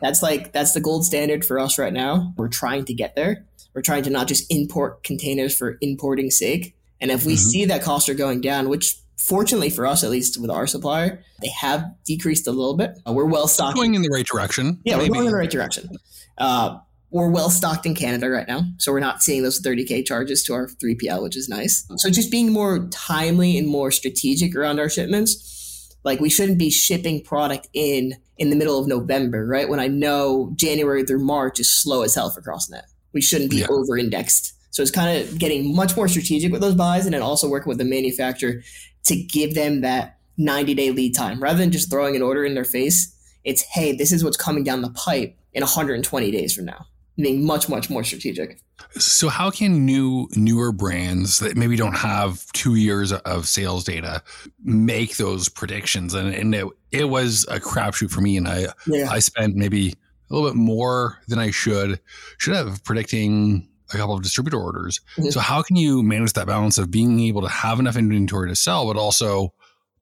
That's 0.00 0.22
like 0.22 0.52
that's 0.52 0.72
the 0.72 0.80
gold 0.80 1.04
standard 1.04 1.44
for 1.44 1.58
us 1.58 1.78
right 1.78 1.92
now. 1.92 2.34
We're 2.36 2.48
trying 2.48 2.84
to 2.86 2.94
get 2.94 3.16
there. 3.16 3.46
We're 3.74 3.82
trying 3.82 4.04
to 4.04 4.10
not 4.10 4.26
just 4.26 4.50
import 4.50 5.04
containers 5.04 5.56
for 5.56 5.78
importing 5.80 6.30
sake. 6.30 6.74
And 7.00 7.10
if 7.10 7.26
we 7.26 7.34
mm-hmm. 7.34 7.48
see 7.50 7.64
that 7.66 7.82
costs 7.82 8.08
are 8.08 8.14
going 8.14 8.40
down, 8.40 8.68
which 8.68 8.96
fortunately 9.16 9.70
for 9.70 9.86
us, 9.86 10.02
at 10.04 10.10
least 10.10 10.40
with 10.40 10.50
our 10.50 10.66
supplier, 10.66 11.22
they 11.42 11.48
have 11.48 11.84
decreased 12.04 12.46
a 12.46 12.52
little 12.52 12.76
bit. 12.76 12.98
Uh, 13.06 13.12
we're 13.12 13.26
well 13.26 13.48
stocked. 13.48 13.76
Going 13.76 13.94
in 13.94 14.02
the 14.02 14.08
right 14.10 14.26
direction. 14.26 14.80
Yeah, 14.84 14.96
maybe. 14.96 15.10
we're 15.10 15.14
going 15.14 15.26
in 15.26 15.32
the 15.32 15.38
right 15.38 15.50
direction. 15.50 15.90
Uh, 16.38 16.78
we're 17.16 17.30
well 17.30 17.50
stocked 17.50 17.86
in 17.86 17.94
Canada 17.94 18.28
right 18.28 18.46
now, 18.46 18.62
so 18.78 18.92
we're 18.92 19.00
not 19.00 19.22
seeing 19.22 19.42
those 19.42 19.60
30k 19.60 20.04
charges 20.04 20.42
to 20.44 20.52
our 20.52 20.68
3PL, 20.68 21.22
which 21.22 21.36
is 21.36 21.48
nice. 21.48 21.84
Mm-hmm. 21.84 21.96
So 21.96 22.10
just 22.10 22.30
being 22.30 22.52
more 22.52 22.86
timely 22.90 23.56
and 23.56 23.66
more 23.66 23.90
strategic 23.90 24.54
around 24.54 24.78
our 24.78 24.88
shipments. 24.88 25.96
Like 26.04 26.20
we 26.20 26.30
shouldn't 26.30 26.58
be 26.58 26.70
shipping 26.70 27.22
product 27.22 27.68
in 27.72 28.14
in 28.38 28.50
the 28.50 28.56
middle 28.56 28.78
of 28.78 28.86
November, 28.86 29.46
right? 29.46 29.68
When 29.68 29.80
I 29.80 29.88
know 29.88 30.52
January 30.54 31.04
through 31.04 31.24
March 31.24 31.58
is 31.58 31.74
slow 31.74 32.02
as 32.02 32.14
hell 32.14 32.30
for 32.30 32.42
CrossNet. 32.42 32.82
We 33.12 33.22
shouldn't 33.22 33.50
be 33.50 33.58
yeah. 33.58 33.66
over 33.70 33.96
indexed. 33.96 34.52
So 34.70 34.82
it's 34.82 34.90
kind 34.90 35.18
of 35.18 35.38
getting 35.38 35.74
much 35.74 35.96
more 35.96 36.06
strategic 36.06 36.52
with 36.52 36.60
those 36.60 36.74
buys 36.74 37.06
and 37.06 37.14
then 37.14 37.22
also 37.22 37.48
working 37.48 37.70
with 37.70 37.78
the 37.78 37.84
manufacturer 37.84 38.62
to 39.04 39.16
give 39.16 39.54
them 39.54 39.80
that 39.80 40.18
90 40.36 40.74
day 40.74 40.90
lead 40.90 41.14
time 41.14 41.42
rather 41.42 41.58
than 41.58 41.72
just 41.72 41.90
throwing 41.90 42.14
an 42.14 42.22
order 42.22 42.44
in 42.44 42.54
their 42.54 42.64
face. 42.64 43.12
It's, 43.42 43.62
hey, 43.62 43.96
this 43.96 44.12
is 44.12 44.22
what's 44.22 44.36
coming 44.36 44.64
down 44.64 44.82
the 44.82 44.90
pipe 44.90 45.36
in 45.54 45.62
120 45.62 46.30
days 46.30 46.54
from 46.54 46.66
now 46.66 46.86
being 47.16 47.44
much 47.44 47.68
much 47.68 47.90
more 47.90 48.04
strategic. 48.04 48.60
So 48.98 49.28
how 49.28 49.50
can 49.50 49.84
new 49.84 50.28
newer 50.36 50.72
brands 50.72 51.38
that 51.40 51.56
maybe 51.56 51.76
don't 51.76 51.96
have 51.96 52.44
two 52.52 52.76
years 52.76 53.12
of 53.12 53.46
sales 53.46 53.84
data 53.84 54.22
make 54.62 55.16
those 55.16 55.48
predictions? 55.48 56.14
And, 56.14 56.34
and 56.34 56.54
it, 56.54 56.66
it 56.92 57.04
was 57.08 57.44
a 57.48 57.58
crapshoot 57.58 58.10
for 58.10 58.20
me 58.20 58.36
and 58.36 58.48
i 58.48 58.66
yeah. 58.86 59.08
i 59.10 59.18
spent 59.18 59.54
maybe 59.54 59.94
a 60.30 60.34
little 60.34 60.48
bit 60.48 60.56
more 60.56 61.18
than 61.28 61.38
i 61.38 61.50
should 61.50 62.00
should 62.38 62.54
have 62.54 62.82
predicting 62.84 63.68
a 63.94 63.96
couple 63.96 64.16
of 64.16 64.22
distributor 64.22 64.58
orders. 64.58 65.00
Mm-hmm. 65.16 65.30
so 65.30 65.40
how 65.40 65.62
can 65.62 65.76
you 65.76 66.02
manage 66.02 66.32
that 66.32 66.46
balance 66.46 66.78
of 66.78 66.90
being 66.90 67.20
able 67.20 67.42
to 67.42 67.48
have 67.48 67.78
enough 67.78 67.96
inventory 67.96 68.48
to 68.48 68.56
sell 68.56 68.86
but 68.86 68.98
also 68.98 69.52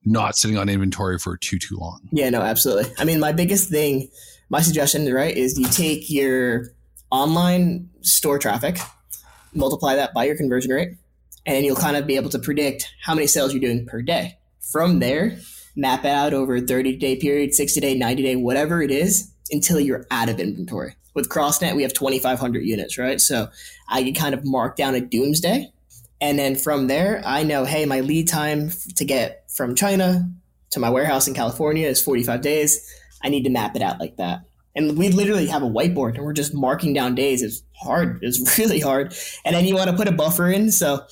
not 0.06 0.36
sitting 0.36 0.56
on 0.58 0.68
inventory 0.68 1.18
for 1.18 1.36
too 1.36 1.58
too 1.58 1.76
long? 1.76 2.00
Yeah 2.12 2.30
no 2.30 2.40
absolutely. 2.40 2.92
I 2.98 3.04
mean 3.04 3.20
my 3.20 3.32
biggest 3.32 3.70
thing 3.70 4.08
my 4.50 4.60
suggestion 4.60 5.12
right 5.12 5.36
is 5.36 5.58
you 5.58 5.68
take 5.68 6.10
your 6.10 6.68
online 7.14 7.88
store 8.02 8.40
traffic, 8.40 8.76
multiply 9.54 9.94
that 9.94 10.12
by 10.12 10.24
your 10.24 10.36
conversion 10.36 10.72
rate, 10.72 10.96
and 11.46 11.64
you'll 11.64 11.76
kind 11.76 11.96
of 11.96 12.08
be 12.08 12.16
able 12.16 12.30
to 12.30 12.40
predict 12.40 12.92
how 13.02 13.14
many 13.14 13.28
sales 13.28 13.52
you're 13.52 13.60
doing 13.60 13.86
per 13.86 14.02
day. 14.02 14.36
From 14.72 14.98
there, 14.98 15.38
map 15.76 16.04
it 16.04 16.08
out 16.08 16.34
over 16.34 16.56
a 16.56 16.60
30 16.60 16.96
day 16.96 17.14
period, 17.14 17.54
60 17.54 17.80
day, 17.80 17.94
90 17.94 18.22
day, 18.22 18.36
whatever 18.36 18.82
it 18.82 18.90
is, 18.90 19.30
until 19.52 19.78
you're 19.78 20.06
out 20.10 20.28
of 20.28 20.40
inventory. 20.40 20.96
With 21.14 21.28
CrossNet, 21.28 21.76
we 21.76 21.84
have 21.84 21.92
2,500 21.92 22.64
units, 22.64 22.98
right? 22.98 23.20
So 23.20 23.48
I 23.88 24.02
can 24.02 24.14
kind 24.14 24.34
of 24.34 24.44
mark 24.44 24.76
down 24.76 24.96
a 24.96 25.00
doomsday. 25.00 25.70
And 26.20 26.36
then 26.36 26.56
from 26.56 26.88
there, 26.88 27.22
I 27.24 27.44
know, 27.44 27.64
hey, 27.64 27.86
my 27.86 28.00
lead 28.00 28.26
time 28.26 28.70
to 28.96 29.04
get 29.04 29.44
from 29.54 29.76
China 29.76 30.28
to 30.70 30.80
my 30.80 30.90
warehouse 30.90 31.28
in 31.28 31.34
California 31.34 31.86
is 31.86 32.02
45 32.02 32.40
days. 32.40 32.92
I 33.22 33.28
need 33.28 33.44
to 33.44 33.50
map 33.50 33.76
it 33.76 33.82
out 33.82 34.00
like 34.00 34.16
that. 34.16 34.40
And 34.76 34.98
we 34.98 35.08
literally 35.08 35.46
have 35.46 35.62
a 35.62 35.68
whiteboard 35.68 36.16
and 36.16 36.24
we're 36.24 36.32
just 36.32 36.52
marking 36.52 36.92
down 36.92 37.14
days. 37.14 37.42
It's 37.42 37.62
hard. 37.80 38.18
It's 38.22 38.58
really 38.58 38.80
hard. 38.80 39.14
And 39.44 39.54
then 39.54 39.64
you 39.64 39.74
want 39.74 39.90
to 39.90 39.96
put 39.96 40.08
a 40.08 40.12
buffer 40.12 40.50
in. 40.50 40.72
So, 40.72 41.04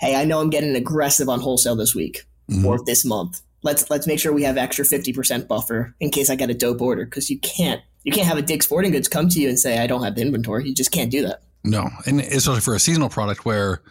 hey, 0.00 0.14
I 0.14 0.24
know 0.24 0.40
I'm 0.40 0.50
getting 0.50 0.76
aggressive 0.76 1.28
on 1.28 1.40
wholesale 1.40 1.76
this 1.76 1.94
week 1.94 2.24
mm-hmm. 2.48 2.64
or 2.64 2.78
this 2.84 3.04
month. 3.04 3.40
Let's 3.62 3.90
let's 3.90 4.06
make 4.06 4.20
sure 4.20 4.32
we 4.32 4.44
have 4.44 4.56
extra 4.56 4.84
50% 4.84 5.48
buffer 5.48 5.94
in 5.98 6.10
case 6.10 6.30
I 6.30 6.36
get 6.36 6.48
a 6.48 6.54
dope 6.54 6.80
order 6.80 7.04
because 7.04 7.28
you 7.28 7.40
can't 7.40 7.82
you 8.04 8.12
can't 8.12 8.26
have 8.26 8.38
a 8.38 8.42
Dick's 8.42 8.66
Sporting 8.66 8.92
Goods 8.92 9.08
come 9.08 9.28
to 9.28 9.40
you 9.40 9.48
and 9.48 9.58
say 9.58 9.78
I 9.78 9.88
don't 9.88 10.04
have 10.04 10.14
the 10.14 10.22
inventory. 10.22 10.68
You 10.68 10.74
just 10.74 10.92
can't 10.92 11.10
do 11.10 11.26
that. 11.26 11.42
No, 11.64 11.88
and 12.06 12.20
especially 12.20 12.60
for 12.60 12.74
a 12.74 12.78
seasonal 12.78 13.08
product 13.08 13.44
where 13.44 13.82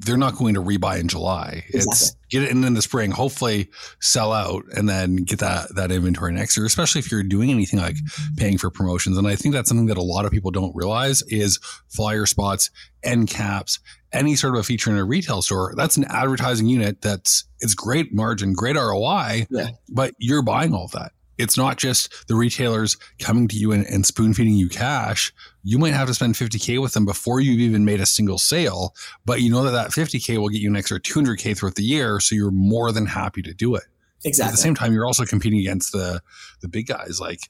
they're 0.00 0.16
not 0.16 0.36
going 0.36 0.54
to 0.54 0.62
rebuy 0.62 1.00
in 1.00 1.08
July. 1.08 1.64
Exactly. 1.68 1.80
It's 1.80 2.16
get 2.30 2.42
it 2.44 2.50
in 2.50 2.64
in 2.64 2.74
the 2.74 2.82
spring, 2.82 3.10
hopefully 3.10 3.68
sell 4.00 4.32
out, 4.32 4.64
and 4.76 4.88
then 4.88 5.16
get 5.16 5.40
that 5.40 5.74
that 5.74 5.90
inventory 5.90 6.32
next 6.32 6.56
year. 6.56 6.66
Especially 6.66 7.00
if 7.00 7.10
you're 7.10 7.22
doing 7.22 7.50
anything 7.50 7.80
like 7.80 7.96
paying 8.36 8.58
for 8.58 8.70
promotions, 8.70 9.18
and 9.18 9.26
I 9.26 9.36
think 9.36 9.54
that's 9.54 9.68
something 9.68 9.86
that 9.86 9.96
a 9.96 10.02
lot 10.02 10.24
of 10.24 10.32
people 10.32 10.50
don't 10.50 10.74
realize 10.74 11.22
is 11.22 11.58
flyer 11.88 12.26
spots, 12.26 12.70
end 13.02 13.28
caps, 13.28 13.80
any 14.12 14.36
sort 14.36 14.54
of 14.54 14.60
a 14.60 14.64
feature 14.64 14.90
in 14.90 14.96
a 14.96 15.04
retail 15.04 15.42
store. 15.42 15.74
That's 15.76 15.96
an 15.96 16.04
advertising 16.04 16.66
unit. 16.66 17.00
That's 17.00 17.44
it's 17.60 17.74
great 17.74 18.14
margin, 18.14 18.52
great 18.52 18.76
ROI, 18.76 19.46
yeah. 19.50 19.70
but 19.88 20.14
you're 20.18 20.42
buying 20.42 20.74
all 20.74 20.84
of 20.84 20.92
that 20.92 21.12
it's 21.38 21.56
not 21.56 21.76
just 21.78 22.26
the 22.28 22.34
retailers 22.34 22.96
coming 23.20 23.48
to 23.48 23.56
you 23.56 23.72
and, 23.72 23.86
and, 23.86 24.04
spoon 24.04 24.34
feeding 24.34 24.54
you 24.54 24.68
cash. 24.68 25.32
You 25.62 25.78
might 25.78 25.94
have 25.94 26.08
to 26.08 26.14
spend 26.14 26.34
50K 26.34 26.80
with 26.82 26.92
them 26.92 27.06
before 27.06 27.40
you've 27.40 27.60
even 27.60 27.84
made 27.84 28.00
a 28.00 28.06
single 28.06 28.38
sale, 28.38 28.94
but 29.24 29.40
you 29.40 29.50
know 29.50 29.62
that 29.62 29.70
that 29.70 29.90
50K 29.90 30.38
will 30.38 30.48
get 30.48 30.60
you 30.60 30.68
an 30.68 30.76
extra 30.76 31.00
200K 31.00 31.56
throughout 31.56 31.76
the 31.76 31.84
year. 31.84 32.20
So 32.20 32.34
you're 32.34 32.50
more 32.50 32.92
than 32.92 33.06
happy 33.06 33.42
to 33.42 33.54
do 33.54 33.74
it. 33.76 33.84
Exactly. 34.24 34.48
At 34.48 34.52
the 34.52 34.62
same 34.62 34.74
time, 34.74 34.92
you're 34.92 35.06
also 35.06 35.24
competing 35.24 35.60
against 35.60 35.92
the, 35.92 36.20
the 36.60 36.68
big 36.68 36.86
guys. 36.86 37.20
Like 37.20 37.40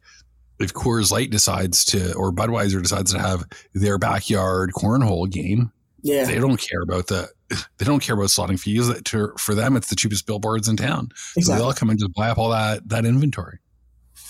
if 0.59 0.75
Coors 0.75 1.11
Light 1.11 1.30
decides 1.30 1.85
to, 1.87 2.12
or 2.14 2.33
Budweiser 2.33 2.83
decides 2.83 3.12
to 3.12 3.18
have 3.18 3.45
their 3.75 3.99
backyard 3.99 4.73
cornhole 4.73 5.30
game, 5.30 5.73
yeah. 6.02 6.25
they 6.25 6.38
don't 6.38 6.61
care 6.61 6.83
about 6.83 7.07
the, 7.07 7.28
they 7.78 7.87
don't 7.87 8.00
care 8.00 8.14
about 8.14 8.26
slotting 8.26 8.61
fees. 8.61 8.90
To, 9.02 9.33
for 9.38 9.54
them, 9.54 9.76
it's 9.76 9.88
the 9.88 9.97
cheapest 9.97 10.26
billboards 10.26 10.68
in 10.68 10.76
town. 10.76 11.09
Exactly. 11.37 11.42
So 11.42 11.54
they'll 11.54 11.73
come 11.73 11.90
and 11.90 11.99
just 11.99 12.12
buy 12.14 12.28
up 12.28 12.38
all 12.38 12.50
that, 12.50 12.87
that 12.88 13.07
inventory. 13.07 13.61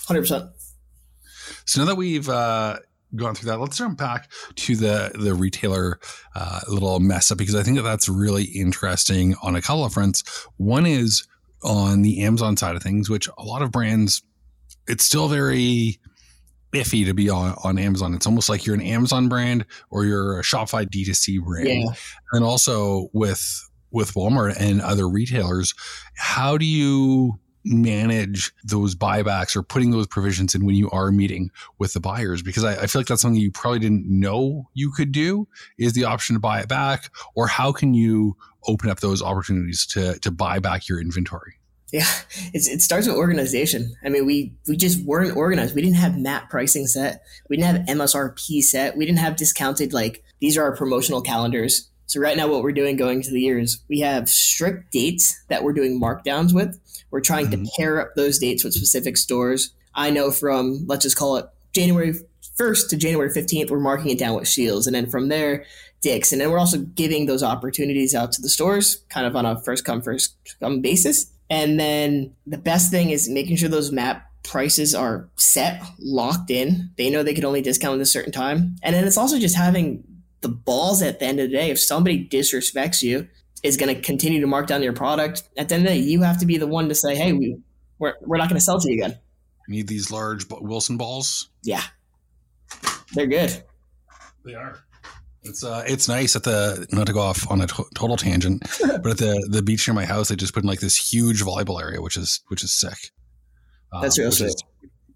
Hundred 0.09 0.23
percent. 0.23 0.51
So 1.67 1.83
now 1.83 1.87
that 1.87 1.97
we've 1.97 2.29
uh, 2.29 2.79
gone 3.15 3.35
through 3.35 3.51
that, 3.51 3.61
let's 3.61 3.77
jump 3.77 3.99
back 3.99 4.31
to 4.57 4.75
the 4.75 5.13
the 5.15 5.35
retailer 5.35 6.01
uh, 6.35 6.61
little 6.67 6.99
mess 6.99 7.31
up 7.31 7.39
because 7.39 7.55
I 7.55 7.63
think 7.63 7.77
that 7.77 7.83
that's 7.83 8.09
really 8.09 8.45
interesting 8.45 9.35
on 9.43 9.55
a 9.55 9.63
couple 9.63 9.85
of 9.85 9.93
fronts. 9.93 10.23
One 10.57 10.87
is 10.87 11.29
on 11.63 12.03
the 12.03 12.23
Amazon 12.23 12.57
side 12.57 12.75
of 12.75 12.83
things, 12.83 13.11
which 13.11 13.29
a 13.37 13.43
lot 13.43 13.63
of 13.63 13.71
brands, 13.71 14.23
it's 14.87 15.05
still 15.05 15.29
very 15.29 15.99
iffy 16.73 17.05
to 17.05 17.15
be 17.15 17.29
on, 17.29 17.55
on 17.65 17.79
Amazon. 17.79 18.15
It's 18.15 18.27
almost 18.27 18.49
like 18.49 18.67
you're 18.67 18.75
an 18.75 18.83
Amazon 18.83 19.29
brand 19.29 19.65
or 19.91 20.05
you're 20.05 20.39
a 20.39 20.43
Shopify 20.43 20.87
D2C 20.87 21.43
brand. 21.45 21.69
Yeah. 21.69 21.93
And 22.33 22.45
also 22.45 23.09
with 23.13 23.65
with 23.91 24.15
Walmart 24.15 24.57
and 24.59 24.81
other 24.83 25.09
retailers, 25.09 25.75
how 26.15 26.59
do 26.59 26.67
you 26.67 27.39
manage 27.65 28.53
those 28.65 28.95
buybacks 28.95 29.57
or 29.57 29.63
putting 29.63 29.91
those 29.91 30.07
provisions 30.07 30.55
in 30.55 30.65
when 30.65 30.75
you 30.75 30.91
are 30.91 31.11
meeting 31.11 31.51
with 31.79 31.93
the 31.93 32.01
buyers 32.01 32.43
because 32.43 32.65
I, 32.65 32.83
I, 32.83 32.87
feel 32.87 33.01
like 33.01 33.07
that's 33.07 33.21
something 33.21 33.41
you 33.41 33.51
probably 33.51 33.81
didn't 33.81 34.07
know 34.07 34.69
you 34.75 34.91
could 34.91 35.13
do 35.13 35.49
is 35.79 35.93
the 35.93 36.05
option 36.05 36.35
to 36.35 36.41
buy 36.41 36.61
it 36.61 36.69
back 36.69 37.11
or 37.35 37.47
how 37.47 37.73
can 37.73 37.95
you 37.95 38.37
open 38.67 38.91
up 38.91 39.01
those 39.01 39.23
opportunities 39.23 39.87
to 39.87 40.19
to 40.21 40.31
buy 40.31 40.59
back 40.59 40.89
your 40.89 41.01
inventory? 41.01 41.55
Yeah 41.93 42.07
it 42.55 42.81
starts 42.81 43.07
with 43.07 43.17
organization. 43.17 43.95
I 44.05 44.09
mean 44.09 44.25
we 44.25 44.55
we 44.67 44.77
just 44.77 45.05
weren't 45.05 45.37
organized. 45.37 45.75
We 45.75 45.83
didn't 45.83 45.97
have 45.97 46.17
map 46.17 46.51
pricing 46.51 46.87
set. 46.87 47.23
We 47.49 47.57
didn't 47.57 47.87
have 47.87 47.97
msrp 47.97 48.63
set. 48.63 48.97
We 48.97 49.05
didn't 49.05 49.19
have 49.19 49.37
discounted 49.37 49.93
like 49.93 50.23
these 50.41 50.57
are 50.57 50.63
our 50.63 50.77
promotional 50.77 51.23
calendars 51.23 51.91
so 52.09 52.21
right 52.21 52.37
now 52.37 52.49
what 52.49 52.63
we're 52.63 52.73
doing 52.73 52.97
going 52.97 53.23
to 53.23 53.31
the 53.31 53.41
year 53.41 53.59
is 53.59 53.79
we 53.89 54.01
have 54.01 54.29
strict 54.29 54.91
dates 54.91 55.41
that 55.49 55.63
we're 55.63 55.73
doing 55.73 56.01
markdowns 56.01 56.53
with 56.53 56.77
we're 57.11 57.21
trying 57.21 57.47
mm-hmm. 57.47 57.65
to 57.65 57.71
pair 57.77 58.01
up 58.01 58.15
those 58.17 58.39
dates 58.39 58.65
with 58.65 58.75
specific 58.75 59.17
stores. 59.17 59.73
I 59.95 60.11
know 60.11 60.31
from, 60.31 60.85
let's 60.87 61.03
just 61.03 61.17
call 61.17 61.37
it 61.37 61.47
January 61.73 62.15
1st 62.59 62.89
to 62.91 62.97
January 62.97 63.31
15th, 63.31 63.71
we're 63.71 63.81
marking 63.81 64.11
it 64.11 64.19
down 64.19 64.35
with 64.35 64.49
Scheels. 64.49 64.87
And 64.87 64.95
then 64.95 65.09
from 65.09 65.29
there, 65.29 65.65
Dick's. 66.01 66.33
And 66.33 66.41
then 66.41 66.51
we're 66.51 66.59
also 66.59 66.79
giving 66.79 67.27
those 67.27 67.43
opportunities 67.43 68.15
out 68.15 68.33
to 68.33 68.43
the 68.43 68.49
stores 68.49 69.03
kind 69.09 69.27
of 69.27 69.35
on 69.37 69.47
a 69.47 69.61
first 69.63 69.85
come, 69.85 70.03
first 70.03 70.37
come 70.61 70.81
basis. 70.81 71.33
And 71.51 71.81
then 71.81 72.35
the 72.47 72.59
best 72.59 72.91
thing 72.91 73.11
is 73.11 73.29
making 73.29 73.57
sure 73.57 73.69
those 73.69 73.91
map 73.91 74.25
prices 74.45 74.95
are 74.95 75.29
set, 75.37 75.83
locked 75.99 76.51
in. 76.51 76.91
They 76.97 77.11
know 77.11 77.23
they 77.23 77.35
can 77.35 77.45
only 77.45 77.63
discount 77.63 77.97
at 77.97 78.01
a 78.01 78.07
certain 78.07 78.33
time. 78.33 78.77
And 78.83 78.95
then 78.95 79.05
it's 79.05 79.19
also 79.19 79.39
just 79.39 79.57
having 79.57 80.05
the 80.41 80.49
balls 80.49 81.03
at 81.03 81.19
the 81.19 81.27
end 81.27 81.41
of 81.41 81.51
the 81.51 81.57
day. 81.57 81.71
If 81.71 81.81
somebody 81.81 82.27
disrespects 82.27 83.03
you, 83.03 83.29
is 83.63 83.77
going 83.77 83.95
to 83.95 84.01
continue 84.01 84.41
to 84.41 84.47
mark 84.47 84.67
down 84.67 84.83
your 84.83 84.93
product. 84.93 85.43
At 85.57 85.69
the 85.69 85.77
end 85.77 85.87
of 85.87 85.93
the 85.93 85.99
day, 85.99 86.05
you 86.05 86.23
have 86.23 86.39
to 86.39 86.47
be 86.47 86.59
the 86.59 86.67
one 86.67 86.89
to 86.89 86.95
say, 86.95 87.17
"Hey, 87.17 87.33
we 87.33 87.59
we're, 87.99 88.15
we're 88.21 88.37
not 88.37 88.49
going 88.49 88.59
to 88.59 88.65
sell 88.65 88.79
to 88.79 88.89
you 88.89 88.95
again." 88.95 89.19
Need 89.69 89.89
these 89.89 90.11
large 90.11 90.47
Wilson 90.51 90.97
balls? 90.97 91.51
Yeah, 91.63 91.83
they're 93.15 93.27
good. 93.27 93.63
They 94.45 94.55
are. 94.55 94.79
It's 95.43 95.65
uh, 95.65 95.85
it's 95.87 96.09
nice 96.09 96.37
at 96.37 96.43
the 96.43 96.87
not 96.93 97.07
to 97.07 97.13
go 97.13 97.21
off 97.21 97.51
on 97.51 97.61
a 97.61 97.67
to- 97.67 97.87
total 97.95 98.17
tangent, 98.17 98.63
but 98.81 99.07
at 99.07 99.19
the 99.19 99.49
the 99.51 99.63
beach 99.63 99.87
near 99.87 99.95
my 99.95 100.05
house, 100.05 100.29
they 100.29 100.37
just 100.37 100.55
put 100.55 100.63
in 100.63 100.69
like 100.69 100.81
this 100.81 100.97
huge 100.97 101.43
volleyball 101.43 101.81
area, 101.81 102.01
which 102.01 102.17
is 102.17 102.41
which 102.49 102.63
is 102.63 102.73
sick. 102.73 103.11
That's 104.01 104.19
um, 104.19 104.25
real 104.25 104.33
sick. 104.33 104.49
Is, 104.49 104.63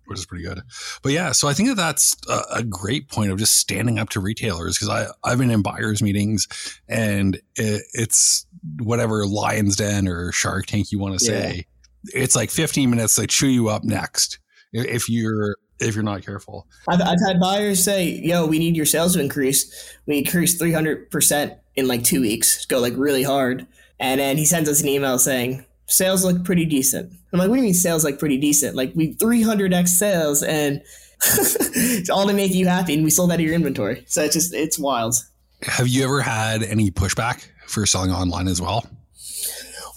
which 0.06 0.18
is 0.18 0.26
pretty 0.26 0.44
good. 0.44 0.60
But 1.02 1.12
yeah, 1.12 1.32
so 1.32 1.48
I 1.48 1.54
think 1.54 1.68
that 1.68 1.76
that's 1.76 2.16
a, 2.28 2.42
a 2.56 2.62
great 2.62 3.08
point 3.08 3.30
of 3.30 3.38
just 3.38 3.58
standing 3.58 3.98
up 3.98 4.10
to 4.10 4.20
retailers 4.20 4.78
because 4.78 4.88
I 4.88 5.06
I've 5.28 5.38
been 5.38 5.50
in 5.50 5.62
buyers 5.62 6.02
meetings 6.02 6.48
and 6.88 7.36
it, 7.56 7.82
it's 7.94 8.46
whatever 8.78 9.26
Lions 9.26 9.76
Den 9.76 10.08
or 10.08 10.32
Shark 10.32 10.66
Tank 10.66 10.92
you 10.92 10.98
want 10.98 11.18
to 11.18 11.24
say. 11.24 11.66
Yeah. 12.12 12.22
It's 12.22 12.34
like 12.34 12.50
15 12.50 12.90
minutes 12.90 13.14
they 13.14 13.26
chew 13.26 13.48
you 13.48 13.68
up 13.68 13.84
next 13.84 14.38
if 14.72 15.08
you're 15.08 15.56
if 15.78 15.94
you're 15.94 16.04
not 16.04 16.24
careful. 16.24 16.66
I've, 16.88 17.00
I've 17.00 17.18
had 17.26 17.40
buyers 17.40 17.82
say, 17.82 18.08
"Yo, 18.08 18.46
we 18.46 18.58
need 18.58 18.76
your 18.76 18.86
sales 18.86 19.14
to 19.14 19.20
increase. 19.20 19.96
We 20.06 20.18
increased 20.18 20.58
300 20.58 21.10
percent 21.10 21.54
in 21.74 21.88
like 21.88 22.04
two 22.04 22.20
weeks. 22.20 22.66
Go 22.66 22.78
like 22.78 22.94
really 22.96 23.22
hard." 23.22 23.66
And 23.98 24.20
then 24.20 24.36
he 24.36 24.44
sends 24.44 24.68
us 24.68 24.82
an 24.82 24.88
email 24.88 25.16
saying, 25.18 25.64
sales 25.92 26.24
look 26.24 26.44
pretty 26.44 26.64
decent. 26.64 27.12
I'm 27.32 27.38
like, 27.38 27.48
what 27.48 27.56
do 27.56 27.60
you 27.60 27.66
mean 27.66 27.74
sales 27.74 28.04
like 28.04 28.18
pretty 28.18 28.38
decent? 28.38 28.74
Like 28.74 28.92
we 28.94 29.14
300x 29.14 29.88
sales 29.88 30.42
and 30.42 30.82
it's 31.24 32.10
all 32.10 32.26
to 32.26 32.32
make 32.32 32.52
you 32.52 32.66
happy, 32.66 32.94
and 32.94 33.04
we 33.04 33.10
sold 33.10 33.30
out 33.30 33.36
of 33.36 33.40
your 33.40 33.54
inventory. 33.54 34.04
So 34.08 34.22
it's 34.22 34.34
just 34.34 34.54
it's 34.54 34.78
wild. 34.78 35.14
Have 35.62 35.86
you 35.86 36.02
ever 36.04 36.20
had 36.20 36.62
any 36.64 36.90
pushback 36.90 37.46
for 37.66 37.86
selling 37.86 38.10
online 38.10 38.48
as 38.48 38.60
well? 38.60 38.84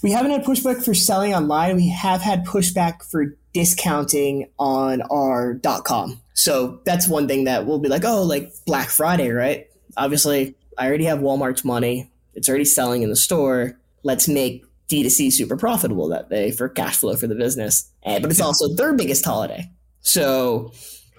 We 0.02 0.12
haven't 0.12 0.30
had 0.30 0.44
pushback 0.44 0.84
for 0.84 0.94
selling 0.94 1.34
online. 1.34 1.74
We 1.74 1.88
have 1.88 2.20
had 2.20 2.44
pushback 2.46 3.02
for 3.02 3.36
discounting 3.52 4.48
on 4.58 5.02
our 5.10 5.54
dot 5.54 5.84
.com. 5.84 6.20
So 6.34 6.80
that's 6.84 7.08
one 7.08 7.26
thing 7.26 7.44
that 7.44 7.66
we'll 7.66 7.80
be 7.80 7.88
like, 7.88 8.04
oh, 8.04 8.22
like 8.22 8.52
Black 8.66 8.88
Friday, 8.88 9.30
right? 9.30 9.66
Obviously, 9.96 10.54
I 10.78 10.86
already 10.86 11.06
have 11.06 11.18
Walmart's 11.20 11.64
money. 11.64 12.10
It's 12.34 12.48
already 12.48 12.66
selling 12.66 13.02
in 13.02 13.08
the 13.08 13.16
store. 13.16 13.80
Let's 14.04 14.28
make 14.28 14.62
D2C 14.88 15.32
super 15.32 15.56
profitable 15.56 16.08
that 16.08 16.28
day 16.28 16.50
for 16.50 16.68
cash 16.68 16.96
flow 16.96 17.16
for 17.16 17.26
the 17.26 17.34
business. 17.34 17.90
And, 18.02 18.22
but 18.22 18.30
it's 18.30 18.40
also 18.40 18.72
their 18.74 18.94
biggest 18.94 19.24
holiday. 19.24 19.70
So 20.00 20.72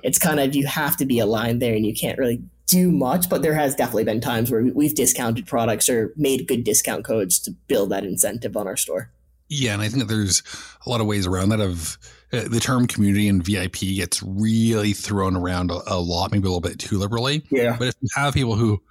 it's 0.03 0.19
kind 0.19 0.39
of, 0.39 0.55
you 0.55 0.65
have 0.67 0.95
to 0.97 1.05
be 1.05 1.19
aligned 1.19 1.62
there 1.62 1.75
and 1.75 1.86
you 1.86 1.93
can't 1.93 2.17
really 2.17 2.41
do 2.67 2.91
much, 2.91 3.29
but 3.29 3.41
there 3.41 3.53
has 3.53 3.75
definitely 3.75 4.03
been 4.03 4.21
times 4.21 4.51
where 4.51 4.63
we've 4.74 4.95
discounted 4.95 5.47
products 5.47 5.89
or 5.89 6.13
made 6.15 6.47
good 6.47 6.63
discount 6.63 7.05
codes 7.05 7.39
to 7.39 7.51
build 7.67 7.89
that 7.89 8.03
incentive 8.03 8.55
on 8.55 8.67
our 8.67 8.77
store. 8.77 9.12
Yeah, 9.50 9.74
and 9.74 9.81
I 9.81 9.88
think 9.88 10.00
that 10.00 10.13
there's 10.13 10.43
a 10.86 10.89
lot 10.89 11.00
of 11.00 11.07
ways 11.07 11.25
around 11.25 11.50
that. 11.50 11.62
Of 11.62 11.97
uh, 12.33 12.41
the 12.50 12.59
term 12.59 12.86
community 12.86 13.29
and 13.29 13.41
VIP 13.41 13.79
gets 13.95 14.21
really 14.21 14.91
thrown 14.91 15.38
around 15.38 15.71
a, 15.71 15.79
a, 15.88 15.97
lot, 15.97 16.33
maybe 16.33 16.45
a 16.45 16.51
little 16.51 16.59
bit 16.59 16.77
too 16.77 16.97
liberally. 16.97 17.45
Yeah. 17.50 17.77
But 17.79 17.88
if 17.88 17.95
you 18.01 18.09
have 18.15 18.33
people 18.33 18.55
who 18.55 18.81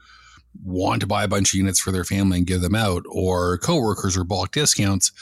want 0.65 1.01
to 1.01 1.07
buy 1.07 1.25
a 1.25 1.29
bunch 1.29 1.51
of 1.51 1.55
units 1.55 1.81
for 1.81 1.93
their 1.93 2.05
family 2.05 2.39
and 2.39 2.47
give 2.47 2.61
them 2.61 2.75
out, 2.75 3.05
or 3.09 3.59
coworkers 3.59 4.17
or 4.17 4.25
bulk 4.25 4.53
discounts, 4.53 5.13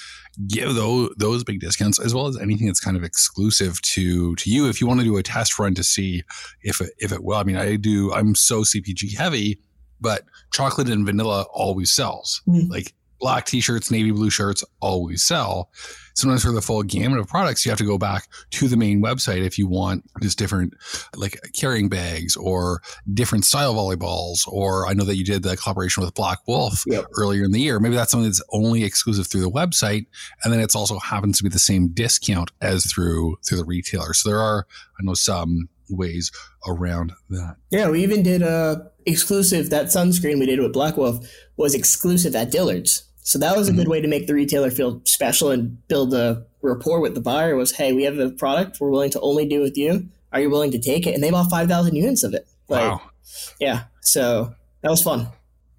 give 0.48 0.74
those 0.74 1.10
those 1.16 1.44
big 1.44 1.60
discounts 1.60 1.98
as 1.98 2.14
well 2.14 2.26
as 2.26 2.38
anything 2.38 2.66
that's 2.66 2.80
kind 2.80 2.96
of 2.96 3.04
exclusive 3.04 3.80
to 3.82 4.34
to 4.36 4.50
you. 4.50 4.68
If 4.68 4.80
you 4.80 4.86
want 4.86 5.00
to 5.00 5.04
do 5.04 5.16
a 5.16 5.22
test 5.22 5.58
run 5.58 5.74
to 5.74 5.84
see 5.84 6.22
if 6.62 6.80
it, 6.80 6.90
if 6.98 7.12
it 7.12 7.22
will, 7.22 7.36
I 7.36 7.44
mean, 7.44 7.56
I 7.56 7.76
do. 7.76 8.12
I'm 8.12 8.34
so 8.34 8.62
CPG 8.62 9.16
heavy, 9.16 9.60
but 10.00 10.22
chocolate 10.52 10.88
and 10.88 11.06
vanilla 11.06 11.46
always 11.52 11.90
sells. 11.90 12.42
Mm. 12.48 12.70
Like 12.70 12.94
black 13.18 13.46
t-shirts, 13.46 13.90
navy 13.90 14.10
blue 14.10 14.30
shirts 14.30 14.64
always 14.80 15.22
sell. 15.22 15.70
Sometimes 16.16 16.44
for 16.44 16.52
the 16.52 16.62
full 16.62 16.82
gamut 16.84 17.18
of 17.18 17.26
products, 17.26 17.66
you 17.66 17.70
have 17.70 17.78
to 17.78 17.84
go 17.84 17.98
back 17.98 18.28
to 18.50 18.68
the 18.68 18.76
main 18.76 19.02
website 19.02 19.44
if 19.44 19.58
you 19.58 19.66
want 19.66 20.04
just 20.22 20.38
different 20.38 20.72
like 21.16 21.40
carrying 21.58 21.88
bags 21.88 22.36
or 22.36 22.82
different 23.12 23.44
style 23.44 23.74
volleyballs. 23.74 24.46
Or 24.46 24.86
I 24.86 24.94
know 24.94 25.04
that 25.04 25.16
you 25.16 25.24
did 25.24 25.42
the 25.42 25.56
collaboration 25.56 26.04
with 26.04 26.14
Black 26.14 26.38
Wolf 26.46 26.84
yep. 26.86 27.06
earlier 27.16 27.44
in 27.44 27.50
the 27.50 27.60
year. 27.60 27.80
Maybe 27.80 27.96
that's 27.96 28.12
something 28.12 28.28
that's 28.28 28.42
only 28.50 28.84
exclusive 28.84 29.26
through 29.26 29.40
the 29.40 29.50
website, 29.50 30.06
and 30.44 30.52
then 30.52 30.60
it's 30.60 30.76
also 30.76 30.98
happens 31.00 31.38
to 31.38 31.42
be 31.42 31.50
the 31.50 31.58
same 31.58 31.88
discount 31.88 32.52
as 32.60 32.86
through 32.86 33.36
through 33.44 33.58
the 33.58 33.64
retailer. 33.64 34.14
So 34.14 34.28
there 34.28 34.40
are 34.40 34.66
I 35.00 35.02
know 35.02 35.14
some 35.14 35.68
ways 35.90 36.30
around 36.66 37.12
that. 37.30 37.56
Yeah, 37.70 37.90
we 37.90 38.02
even 38.02 38.22
did 38.22 38.42
a 38.42 38.90
exclusive 39.06 39.70
that 39.70 39.86
sunscreen 39.86 40.38
we 40.38 40.46
did 40.46 40.60
with 40.60 40.72
Black 40.72 40.96
Wolf 40.96 41.26
was 41.56 41.74
exclusive 41.74 42.34
at 42.34 42.50
Dillard's. 42.50 43.04
So 43.22 43.38
that 43.38 43.56
was 43.56 43.68
a 43.68 43.70
mm-hmm. 43.70 43.80
good 43.80 43.88
way 43.88 44.00
to 44.00 44.08
make 44.08 44.26
the 44.26 44.34
retailer 44.34 44.70
feel 44.70 45.00
special 45.04 45.50
and 45.50 45.86
build 45.88 46.12
a 46.12 46.44
rapport 46.62 47.00
with 47.00 47.14
the 47.14 47.20
buyer 47.20 47.56
was, 47.56 47.72
hey, 47.72 47.92
we 47.92 48.04
have 48.04 48.18
a 48.18 48.30
product 48.30 48.80
we're 48.80 48.90
willing 48.90 49.10
to 49.10 49.20
only 49.20 49.46
do 49.46 49.60
with 49.60 49.76
you. 49.76 50.08
Are 50.32 50.40
you 50.40 50.50
willing 50.50 50.72
to 50.72 50.78
take 50.78 51.06
it? 51.06 51.14
And 51.14 51.22
they 51.22 51.30
bought 51.30 51.50
5,000 51.50 51.94
units 51.94 52.22
of 52.22 52.34
it. 52.34 52.46
Like, 52.68 52.82
wow. 52.82 53.00
Yeah. 53.60 53.84
So 54.02 54.54
that 54.82 54.90
was 54.90 55.02
fun. 55.02 55.28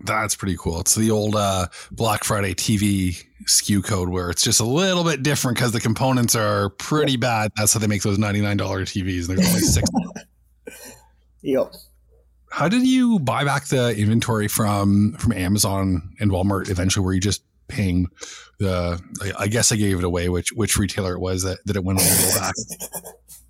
That's 0.06 0.36
pretty 0.36 0.58
cool. 0.58 0.80
It's 0.82 0.96
the 0.96 1.12
old 1.12 1.36
uh, 1.36 1.68
Black 1.92 2.24
Friday 2.24 2.54
TV 2.54 3.24
SKU 3.46 3.84
code 3.84 4.10
where 4.10 4.30
it's 4.30 4.44
just 4.44 4.60
a 4.60 4.66
little 4.66 5.04
bit 5.04 5.24
different 5.24 5.58
because 5.58 5.72
the 5.72 5.80
components 5.80 6.36
are 6.36 6.70
pretty 6.72 7.18
bad. 7.18 7.52
That's 7.58 7.74
how 7.74 7.80
they 7.80 7.88
make 7.88 8.04
those 8.04 8.18
$99 8.18 8.58
TVs. 8.58 9.28
There's 9.28 9.40
only 9.40 9.60
six. 9.62 9.90
yep. 11.42 11.74
How 12.52 12.70
did 12.70 12.88
you 12.88 13.20
buy 13.20 13.44
back 13.44 13.66
the 13.66 13.96
inventory 13.98 14.48
from 14.48 15.14
from 15.20 15.34
Amazon 15.34 16.16
and 16.22 16.32
Walmart 16.32 16.70
eventually? 16.70 17.04
Were 17.04 17.14
you 17.14 17.20
just 17.20 17.44
paying 17.68 18.08
the? 18.60 19.02
I 19.38 19.48
guess 19.48 19.74
I 19.74 19.76
gave 19.76 19.98
it 19.98 20.06
away. 20.06 20.30
Which 20.30 20.54
which 20.54 20.78
retailer 20.78 21.16
it 21.16 21.20
was 21.20 21.44
that 21.44 21.58
that 21.66 21.76
it 21.76 21.84
went 21.84 22.00
all 22.00 22.40
back? 22.40 22.54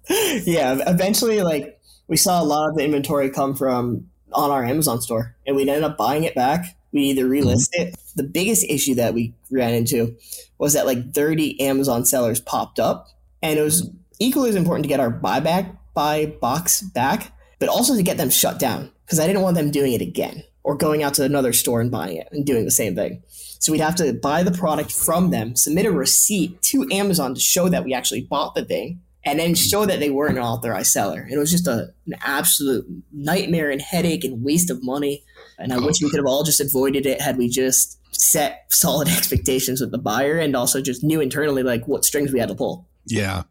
yeah, 0.46 0.78
eventually, 0.88 1.44
like 1.44 1.80
we 2.08 2.18
saw 2.18 2.42
a 2.42 2.44
lot 2.44 2.70
of 2.70 2.76
the 2.76 2.84
inventory 2.84 3.30
come 3.30 3.56
from 3.56 4.10
on 4.36 4.52
our 4.52 4.64
Amazon 4.64 5.02
store, 5.02 5.36
and 5.46 5.56
we 5.56 5.64
ended 5.64 5.84
up 5.84 5.98
buying 5.98 6.24
it 6.24 6.36
back. 6.36 6.78
We 6.92 7.02
either 7.04 7.26
relist 7.26 7.72
mm-hmm. 7.76 7.90
it. 7.90 7.96
The 8.16 8.24
biggest 8.24 8.66
issue 8.70 8.96
that 8.96 9.14
we 9.14 9.34
ran 9.52 9.74
into 9.74 10.16
was 10.58 10.74
that 10.74 10.86
like 10.86 11.14
30 11.14 11.60
Amazon 11.62 12.06
sellers 12.06 12.40
popped 12.40 12.80
up, 12.80 13.08
and 13.42 13.60
it 13.60 13.64
was 13.64 13.90
equally 14.20 14.50
as 14.50 14.56
important 14.56 14.84
to 14.84 14.90
get 14.90 15.00
our 15.00 15.12
buyback 15.12 15.76
buy 15.96 16.28
box 16.28 16.82
back, 16.82 17.32
but 17.58 17.70
also 17.70 17.96
to 17.96 18.04
get 18.04 18.18
them 18.18 18.30
shut 18.30 18.60
down 18.60 18.92
because 19.06 19.20
I 19.20 19.26
didn't 19.26 19.42
want 19.42 19.56
them 19.56 19.72
doing 19.72 19.94
it 19.94 20.02
again 20.02 20.44
or 20.64 20.76
going 20.76 21.02
out 21.02 21.16
to 21.16 21.24
another 21.24 21.54
store 21.54 21.82
and 21.82 21.90
buying 21.90 22.18
it 22.18 22.28
and 22.32 22.46
doing 22.46 22.66
the 22.66 22.72
same 22.72 22.96
thing. 22.96 23.24
So 23.60 23.72
we'd 23.72 23.82
have 23.82 23.96
to 23.96 24.14
buy 24.14 24.44
the 24.44 24.52
product 24.52 24.92
from 24.92 25.32
them, 25.32 25.56
submit 25.56 25.86
a 25.88 25.92
receipt 25.92 26.62
to 26.64 26.88
Amazon 26.92 27.34
to 27.34 27.40
show 27.40 27.70
that 27.70 27.84
we 27.84 27.94
actually 27.94 28.22
bought 28.22 28.54
the 28.54 28.66
thing, 28.66 29.02
and 29.26 29.40
then 29.40 29.56
show 29.56 29.86
that 29.86 30.00
they 30.00 30.12
weren't 30.12 30.38
an 30.38 30.44
authorized 30.44 30.92
seller. 30.92 31.28
It 31.30 31.38
was 31.38 31.52
just 31.52 31.68
a, 31.68 31.90
an 32.06 32.16
absolute 32.22 32.86
nightmare 33.12 33.72
and 33.72 33.82
headache 33.82 34.24
and 34.24 34.44
waste 34.44 34.70
of 34.70 34.84
money. 34.84 35.24
And 35.58 35.74
I 35.74 35.78
oh. 35.78 35.86
wish 35.86 36.02
we 36.02 36.10
could 36.10 36.20
have 36.20 36.28
all 36.28 36.44
just 36.44 36.62
avoided 36.62 37.06
it 37.06 37.20
had 37.20 37.38
we 37.38 37.50
just 37.50 38.00
set 38.16 38.66
solid 38.70 39.08
expectations 39.18 39.82
with 39.82 39.92
the 39.92 39.98
buyer 39.98 40.38
and 40.38 40.56
also 40.56 40.80
just 40.80 41.04
knew 41.04 41.22
internally 41.22 41.64
like 41.64 41.88
what 41.88 42.06
strings 42.06 42.32
we 42.32 42.40
had 42.40 42.50
to 42.50 42.56
pull. 42.56 42.88
Yeah. 43.08 43.44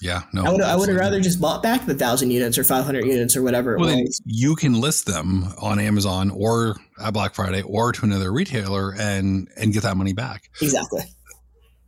Yeah, 0.00 0.22
no. 0.32 0.42
I 0.42 0.50
would 0.50 0.60
I 0.62 0.74
would 0.74 0.88
have 0.88 0.98
rather 0.98 1.20
just 1.20 1.40
bought 1.40 1.62
back 1.62 1.86
the 1.86 1.94
thousand 1.94 2.32
units 2.32 2.58
or 2.58 2.64
five 2.64 2.84
hundred 2.84 3.04
units 3.04 3.36
or 3.36 3.42
whatever. 3.44 3.76
well, 3.78 4.02
you 4.24 4.56
can 4.56 4.80
list 4.80 5.06
them 5.06 5.44
on 5.58 5.78
Amazon 5.78 6.30
or 6.30 6.74
at 7.00 7.12
Black 7.12 7.36
Friday 7.36 7.62
or 7.62 7.92
to 7.92 8.04
another 8.04 8.32
retailer 8.32 8.96
and 8.98 9.48
and 9.56 9.72
get 9.72 9.84
that 9.84 9.96
money 9.96 10.12
back. 10.12 10.50
Exactly. 10.60 11.02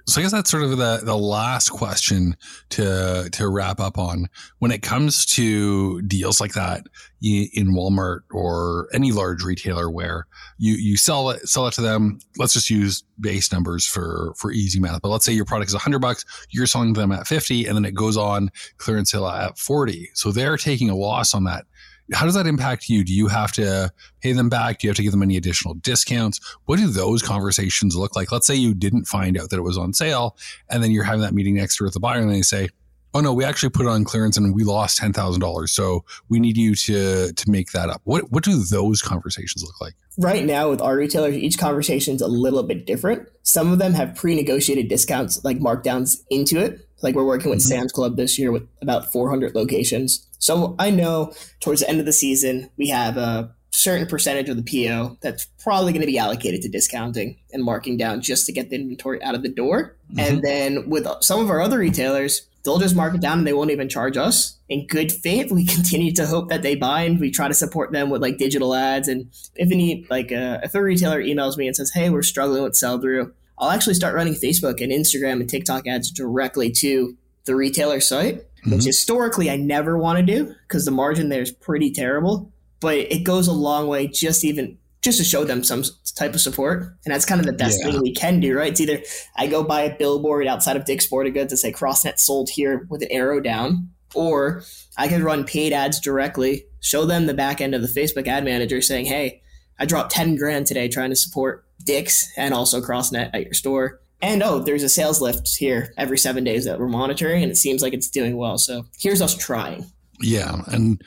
So 0.06 0.20
I 0.20 0.23
guess 0.23 0.32
that's 0.32 0.50
sort 0.50 0.64
of 0.64 0.76
the, 0.76 1.00
the 1.02 1.16
last 1.16 1.70
question 1.70 2.37
to 2.70 3.28
to 3.32 3.49
wrap 3.49 3.80
up 3.80 3.96
on. 3.96 4.28
When 4.58 4.70
it 4.70 4.82
comes 4.82 5.25
to 5.26 6.02
deals 6.02 6.40
like 6.40 6.52
that 6.52 6.82
in 7.23 7.68
Walmart 7.75 8.20
or 8.30 8.88
any 8.92 9.12
large 9.12 9.42
retailer, 9.42 9.90
where 9.90 10.26
you 10.58 10.75
you 10.75 10.99
sell 10.99 11.30
it 11.30 11.49
sell 11.49 11.67
it 11.67 11.73
to 11.75 11.80
them, 11.80 12.19
let's 12.36 12.52
just 12.52 12.69
use 12.69 13.02
base 13.19 13.50
numbers 13.50 13.86
for 13.86 14.34
for 14.36 14.52
easy 14.52 14.78
math. 14.78 15.00
But 15.00 15.08
let's 15.08 15.25
say 15.25 15.32
your 15.32 15.47
product 15.47 15.71
is 15.71 15.75
hundred 15.75 16.00
bucks, 16.00 16.26
you're 16.50 16.67
selling 16.67 16.93
them 16.93 17.10
at 17.10 17.26
fifty, 17.26 17.64
and 17.64 17.75
then 17.75 17.86
it 17.86 17.95
goes 17.95 18.19
on 18.19 18.50
clearance 18.76 19.10
sale 19.10 19.26
at 19.26 19.58
forty. 19.58 20.10
So 20.12 20.32
they're 20.32 20.58
taking 20.58 20.90
a 20.90 20.97
loss 20.97 21.32
on 21.32 21.45
that 21.45 21.64
how 22.12 22.26
does 22.26 22.34
that 22.34 22.47
impact 22.47 22.88
you? 22.88 23.02
Do 23.04 23.14
you 23.14 23.28
have 23.28 23.52
to 23.52 23.93
pay 24.23 24.32
them 24.32 24.49
back? 24.49 24.78
Do 24.78 24.86
you 24.86 24.90
have 24.90 24.97
to 24.97 25.02
give 25.02 25.12
them 25.12 25.23
any 25.23 25.36
additional 25.36 25.75
discounts? 25.75 26.38
What 26.67 26.78
do 26.78 26.86
those 26.88 27.23
conversations 27.23 27.97
look 27.97 28.14
like? 28.14 28.30
Let's 28.30 28.47
say 28.47 28.54
you 28.54 28.75
didn't 28.75 29.06
find 29.06 29.38
out 29.38 29.50
that 29.50 29.56
it 29.56 29.62
was 29.62 29.78
on 29.78 29.95
sale, 29.95 30.36
and 30.69 30.82
then 30.82 30.90
you're 30.90 31.04
having 31.04 31.23
that 31.23 31.34
meeting 31.34 31.54
next 31.54 31.80
year 31.80 31.86
with 31.86 31.95
the 31.95 32.00
buyer, 32.00 32.21
and 32.21 32.30
they 32.30 32.43
say, 32.43 32.69
"Oh 33.15 33.21
no, 33.21 33.33
we 33.33 33.45
actually 33.45 33.71
put 33.71 33.87
it 33.87 33.89
on 33.89 34.05
clearance 34.05 34.37
and 34.37 34.55
we 34.55 34.65
lost 34.65 34.99
ten 34.99 35.13
thousand 35.13 35.41
dollars, 35.41 35.73
so 35.73 36.05
we 36.29 36.39
need 36.39 36.57
you 36.57 36.75
to 36.75 37.33
to 37.33 37.50
make 37.50 37.73
that 37.73 37.89
up." 37.89 38.00
What 38.05 38.31
what 38.31 38.45
do 38.45 38.63
those 38.63 39.03
conversations 39.03 39.63
look 39.63 39.81
like? 39.81 39.95
Right 40.19 40.45
now, 40.45 40.71
with 40.71 40.81
our 40.81 40.97
retailers, 40.97 41.35
each 41.35 41.59
conversation 41.59 42.15
is 42.15 42.21
a 42.21 42.29
little 42.29 42.63
bit 42.63 42.87
different. 42.87 43.29
Some 43.43 43.73
of 43.73 43.79
them 43.79 43.95
have 43.95 44.15
pre-negotiated 44.15 44.89
discounts, 44.89 45.43
like 45.45 45.59
markdowns 45.59 46.19
into 46.31 46.59
it. 46.59 46.89
Like 47.03 47.15
we're 47.15 47.25
working 47.25 47.50
with 47.50 47.61
mm-hmm. 47.61 47.81
Sam's 47.81 47.93
Club 47.93 48.17
this 48.17 48.39
year 48.39 48.53
with 48.53 48.67
about 48.81 49.11
400 49.11 49.55
locations. 49.55 50.27
So 50.39 50.77
I 50.79 50.91
know 50.91 51.33
towards 51.61 51.81
the 51.81 51.89
end 51.89 52.00
of 52.00 52.07
the 52.07 52.13
season, 52.13 52.71
we 52.77 52.89
have 52.89 53.17
a 53.17 53.55
certain 53.75 54.07
percentage 54.07 54.49
of 54.49 54.57
the 54.57 54.63
PO 54.87 55.19
that's 55.21 55.47
probably 55.63 55.93
going 55.93 56.00
to 56.00 56.07
be 56.07 56.17
allocated 56.17 56.63
to 56.63 56.69
discounting 56.69 57.37
and 57.53 57.65
marking 57.65 57.97
down 57.97 58.21
just 58.21 58.47
to 58.47 58.53
get 58.53 58.71
the 58.71 58.77
inventory 58.77 59.21
out 59.23 59.35
of 59.35 59.43
the 59.43 59.49
door. 59.49 59.97
Mm-hmm. 60.13 60.21
And 60.21 60.43
then 60.43 60.89
with 60.89 61.07
some 61.21 61.41
of 61.41 61.50
our 61.50 61.61
other 61.61 61.79
retailers, 61.79 62.47
they'll 62.65 62.79
just 62.79 62.97
mark 62.97 63.15
it 63.15 63.21
down 63.21 63.39
and 63.39 63.47
they 63.47 63.53
won't 63.53 63.71
even 63.71 63.89
charge 63.89 64.17
us. 64.17 64.59
In 64.69 64.87
good 64.87 65.13
faith, 65.13 65.53
we 65.53 65.65
continue 65.77 66.13
to 66.13 66.27
hope 66.27 66.49
that 66.49 66.63
they 66.63 66.75
buy 66.75 67.03
and 67.03 67.21
we 67.21 67.31
try 67.31 67.49
to 67.49 67.55
support 67.55 67.93
them 67.93 68.11
with 68.11 68.23
like 68.23 68.39
digital 68.39 68.75
ads. 68.75 69.09
And 69.09 69.31
if 69.55 69.71
any, 69.71 70.07
like, 70.11 70.33
uh, 70.33 70.61
if 70.63 70.75
a 70.75 70.83
retailer 70.83 71.23
emails 71.23 71.57
me 71.57 71.67
and 71.67 71.77
says, 71.77 71.93
"Hey, 71.93 72.11
we're 72.11 72.23
struggling 72.23 72.63
with 72.63 72.77
sell 72.77 73.00
through," 73.00 73.33
I'll 73.59 73.71
actually 73.71 73.95
start 73.95 74.15
running 74.15 74.35
Facebook 74.35 74.83
and 74.83 74.91
Instagram 74.91 75.41
and 75.41 75.49
TikTok 75.49 75.87
ads 75.87 76.11
directly 76.11 76.71
to 76.73 77.17
the 77.45 77.55
retailer 77.55 78.00
site 78.00 78.45
mm-hmm. 78.65 78.77
which 78.77 78.85
historically 78.85 79.50
I 79.50 79.57
never 79.57 79.97
want 79.97 80.19
to 80.19 80.25
do 80.25 80.55
because 80.63 80.85
the 80.85 80.91
margin 80.91 81.29
there 81.29 81.43
is 81.43 81.53
pretty 81.53 81.91
terrible. 81.91 82.53
But 82.81 82.99
it 82.99 83.25
goes 83.25 83.47
a 83.47 83.53
long 83.53 83.89
way 83.89 84.09
just 84.09 84.45
even 84.45 84.79
just 85.04 85.19
to 85.19 85.25
show 85.25 85.45
them 85.45 85.62
some 85.62 85.84
type 86.17 86.34
of 86.34 86.40
support. 86.40 86.82
And 87.04 87.14
that's 87.14 87.26
kind 87.26 87.38
of 87.40 87.47
the 87.47 87.52
best 87.52 87.78
yeah. 87.78 87.93
thing 87.93 88.00
we 88.00 88.14
can 88.14 88.40
do, 88.40 88.56
right? 88.56 88.73
It's 88.73 88.80
either 88.80 89.02
I 89.36 89.47
go 89.47 89.62
buy 89.62 89.82
a 89.82 89.97
billboard 89.97 90.47
outside 90.47 90.76
of 90.76 90.86
Dick's 90.86 91.04
Sporting 91.04 91.34
Goods 91.34 91.52
and 91.52 91.58
say 91.58 91.71
CrossNet 91.71 92.19
sold 92.19 92.49
here 92.49 92.86
with 92.88 93.02
an 93.02 93.12
arrow 93.12 93.38
down, 93.38 93.90
or 94.14 94.62
I 94.97 95.08
could 95.08 95.21
run 95.21 95.45
paid 95.45 95.75
ads 95.75 96.00
directly, 96.00 96.64
show 96.80 97.04
them 97.04 97.26
the 97.26 97.34
back 97.34 97.60
end 97.60 97.75
of 97.75 97.82
the 97.82 97.88
Facebook 97.88 98.26
ad 98.26 98.45
manager 98.45 98.80
saying, 98.80 99.04
hey, 99.04 99.43
I 99.78 99.84
dropped 99.84 100.12
10 100.12 100.36
grand 100.36 100.67
today 100.67 100.88
trying 100.88 101.10
to 101.10 101.17
support 101.17 101.67
Dick's 101.84 102.32
and 102.38 102.54
also 102.54 102.80
CrossNet 102.80 103.30
at 103.34 103.45
your 103.45 103.52
store. 103.52 104.00
And 104.23 104.43
oh, 104.43 104.60
there's 104.60 104.82
a 104.82 104.88
sales 104.88 105.21
lift 105.21 105.54
here 105.54 105.93
every 105.99 106.17
seven 106.17 106.45
days 106.45 106.64
that 106.64 106.80
we're 106.80 106.88
monitoring, 106.88 107.43
and 107.43 107.52
it 107.52 107.56
seems 107.56 107.82
like 107.82 107.93
it's 107.93 108.08
doing 108.08 108.38
well. 108.38 108.56
So 108.56 108.86
here's 108.99 109.21
us 109.21 109.36
trying. 109.36 109.84
Yeah. 110.25 110.63
And 110.67 111.02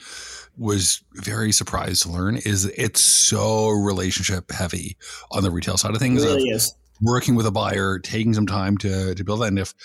was 0.58 1.04
very 1.14 1.52
surprised 1.52 2.04
to 2.04 2.10
learn 2.10 2.38
is 2.38 2.66
it's 2.66 3.02
so 3.02 3.70
relationship 3.70 4.52
heavy 4.52 4.98
on 5.32 5.44
the 5.44 5.52
retail 5.52 5.78
side 5.78 5.94
of 5.94 6.00
things. 6.00 6.24
It 6.24 6.28
really 6.28 6.50
is. 6.50 6.76
Working 7.02 7.36
with 7.36 7.46
a 7.46 7.52
buyer, 7.52 8.00
taking 8.00 8.34
some 8.34 8.48
time 8.48 8.78
to 8.80 9.14
to 9.14 9.24
build 9.24 9.42
that. 9.42 9.50
And 9.50 9.60
if 9.60 9.76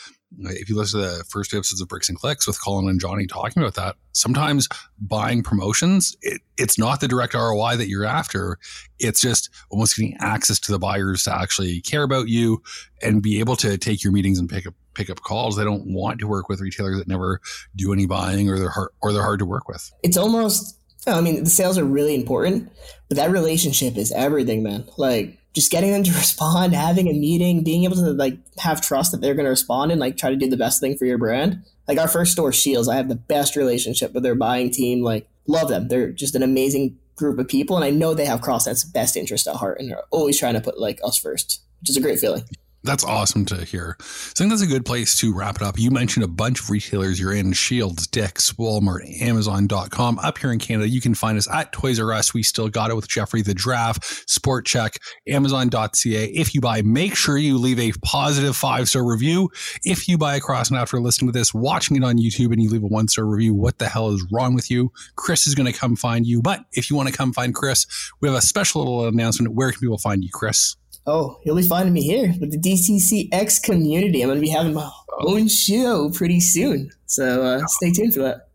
if 0.41 0.71
you 0.71 0.77
listen 0.77 1.01
to 1.01 1.07
the 1.07 1.25
first 1.25 1.51
two 1.51 1.59
episodes 1.59 1.83
of 1.83 1.89
Bricks 1.89 2.09
and 2.09 2.19
Clicks 2.19 2.47
with 2.47 2.63
Colin 2.63 2.89
and 2.89 2.99
Johnny 2.99 3.27
talking 3.27 3.63
about 3.63 3.75
that, 3.75 3.97
sometimes 4.13 4.67
buying 4.99 5.43
promotions, 5.43 6.17
it, 6.23 6.41
it's 6.57 6.79
not 6.79 7.01
the 7.01 7.09
direct 7.09 7.35
ROI 7.35 7.77
that 7.77 7.89
you're 7.89 8.07
after. 8.07 8.57
It's 8.99 9.21
just 9.21 9.51
almost 9.71 9.97
getting 9.97 10.17
access 10.21 10.59
to 10.61 10.73
the 10.73 10.79
buyers 10.79 11.25
to 11.25 11.35
actually 11.35 11.83
care 11.83 12.03
about 12.03 12.29
you 12.29 12.63
and 13.03 13.23
be 13.23 13.41
able 13.41 13.57
to 13.57 13.77
take 13.77 14.03
your 14.03 14.13
meetings 14.13 14.39
and 14.39 14.49
pick 14.49 14.67
up 14.67 14.75
pick 14.95 15.11
up 15.11 15.21
calls. 15.21 15.57
They 15.57 15.65
don't 15.65 15.87
want 15.87 16.21
to 16.21 16.27
work 16.27 16.49
with 16.49 16.61
retailers 16.61 16.99
that 16.99 17.09
never 17.09 17.41
do 17.77 17.93
any 17.93 18.07
buying 18.07 18.49
or 18.49 18.59
they're 18.59 18.71
hard, 18.71 18.91
or 19.01 19.13
they're 19.13 19.23
hard 19.23 19.39
to 19.41 19.47
work 19.47 19.69
with. 19.69 19.91
It's 20.03 20.17
almost 20.17 20.79
oh, 21.07 21.19
I 21.19 21.21
mean, 21.21 21.45
the 21.45 21.51
sales 21.51 21.79
are 21.79 21.85
really 21.85 22.15
important, 22.15 22.71
but 23.09 23.17
that 23.17 23.31
relationship 23.31 23.97
is 23.97 24.13
everything, 24.13 24.63
man. 24.63 24.85
Like 24.97 25.39
just 25.55 25.71
getting 25.71 25.93
them 25.93 26.05
to 26.05 26.13
respond, 26.15 26.75
having 26.75 27.09
a 27.09 27.13
meeting, 27.13 27.65
being 27.65 27.85
able 27.85 27.97
to 27.97 28.13
like 28.13 28.39
have 28.59 28.81
trust 28.81 29.13
that 29.13 29.21
they're 29.21 29.35
going 29.35 29.45
to 29.45 29.51
respond 29.51 29.93
and 29.93 30.01
like 30.01 30.17
try 30.17 30.31
to 30.31 30.37
do 30.37 30.49
the 30.49 30.57
best 30.57 30.81
thing 30.81 30.97
for 30.97 31.05
your 31.05 31.19
brand. 31.19 31.63
Like 31.89 31.99
our 31.99 32.09
first 32.09 32.33
store, 32.33 32.53
Scheels, 32.53 32.89
I 32.89 32.97
have 32.97 33.09
the 33.09 33.17
best 33.17 33.57
relationship 33.57 34.13
with 34.13 34.23
their 34.23 34.35
buying 34.35 34.71
team. 34.71 35.03
Like 35.03 35.29
love 35.47 35.69
them. 35.69 35.89
They're 35.89 36.13
just 36.13 36.35
an 36.35 36.43
amazing 36.43 36.99
group 37.17 37.39
of 37.39 37.49
people, 37.49 37.77
and 37.77 37.85
I 37.85 37.91
know 37.91 38.15
they 38.15 38.25
have 38.25 38.41
CrossNet's 38.41 38.85
best 38.85 39.17
interest 39.17 39.47
at 39.47 39.57
heart, 39.57 39.79
and 39.79 39.91
they're 39.91 40.03
always 40.11 40.39
trying 40.39 40.55
to 40.55 40.61
put 40.61 40.79
like 40.79 41.01
us 41.05 41.19
first, 41.19 41.61
which 41.81 41.91
is 41.91 41.97
a 41.97 42.01
great 42.01 42.19
feeling. 42.19 42.45
That's 42.85 43.05
awesome 43.05 43.45
to 43.47 43.65
hear. 43.65 43.97
So 44.01 44.05
I 44.05 44.35
think 44.39 44.51
that's 44.51 44.63
a 44.63 44.67
good 44.67 44.85
place 44.85 45.17
to 45.19 45.33
wrap 45.33 45.57
it 45.57 45.63
up. 45.63 45.79
You 45.79 45.93
mentioned 45.93 46.25
a 46.25 46.29
bunch 46.29 46.61
of 46.61 46.69
retailers 46.69 47.21
you're 47.21 47.33
in 47.33 47.55
Scheels, 47.55 48.09
Dick's, 48.09 48.53
Walmart, 48.55 49.23
Amazon.com. 49.23 50.19
Up 50.19 50.39
here 50.39 50.51
in 50.51 50.59
Canada, 50.59 50.89
you 50.89 51.01
can 51.01 51.15
find 51.15 51.39
us 51.39 51.49
at 51.49 51.73
Toys 51.73 52.01
R 52.01 52.13
Us. 52.13 52.35
We 52.35 52.43
still 52.43 52.69
got 52.69 52.91
it 52.91 52.97
with 52.97 53.09
Geoffrey 53.09 53.43
the 53.43 53.55
Giraffe, 53.55 54.25
Sport 54.27 54.67
Chek, 54.67 54.97
Amazon.ca. 55.29 56.25
If 56.25 56.55
you 56.55 56.61
buy, 56.61 56.83
make 56.83 57.15
sure 57.15 57.39
you 57.39 57.57
leave 57.57 57.79
a 57.79 57.93
positive 58.03 58.57
five 58.57 58.89
star 58.89 59.09
review. 59.09 59.51
If 59.85 60.09
you 60.09 60.19
buy 60.19 60.35
across 60.35 60.69
and 60.69 60.79
after 60.79 61.01
listening 61.01 61.33
to 61.33 61.39
this, 61.39 61.55
watching 61.55 61.97
it 61.97 62.03
on 62.03 62.19
YouTube, 62.19 62.53
and 62.53 62.61
you 62.61 62.69
leave 62.69 62.83
a 62.83 62.89
one 62.89 63.07
star 63.07 63.25
review, 63.25 63.55
what 63.55 63.79
the 63.79 63.89
hell 63.89 64.11
is 64.11 64.27
wrong 64.33 64.55
with 64.55 64.73
you? 64.73 64.91
Chris 65.15 65.47
is 65.47 65.55
going 65.55 65.73
to 65.73 65.79
come 65.79 65.95
find 65.95 66.27
you. 66.27 66.43
But 66.43 66.65
if 66.73 66.91
you 66.91 66.97
want 66.97 67.09
to 67.09 67.15
come 67.15 67.33
find 67.33 67.55
Chris, 67.55 67.87
we 68.21 68.29
have 68.29 68.37
a 68.37 68.43
special 68.43 68.81
little 68.81 69.07
announcement. 69.07 69.55
Where 69.55 69.71
can 69.71 69.81
people 69.81 69.99
find 69.99 70.25
you, 70.25 70.31
Chris? 70.33 70.75
Oh, 71.07 71.39
you'll 71.45 71.57
be 71.57 71.63
finding 71.63 71.93
me 71.93 72.03
here 72.03 72.35
with 72.41 72.53
the 72.53 72.59
DTCX 72.59 73.63
community. 73.63 74.23
I'm 74.23 74.29
going 74.29 74.39
to 74.39 74.43
be 74.43 74.51
having 74.51 74.75
my 74.75 74.91
own 75.21 75.49
show 75.49 76.11
pretty 76.11 76.41
soon. 76.41 76.91
So 77.07 77.43
uh, 77.43 77.63
stay 77.67 77.91
tuned 77.91 78.15
for 78.15 78.21
that. 78.21 78.49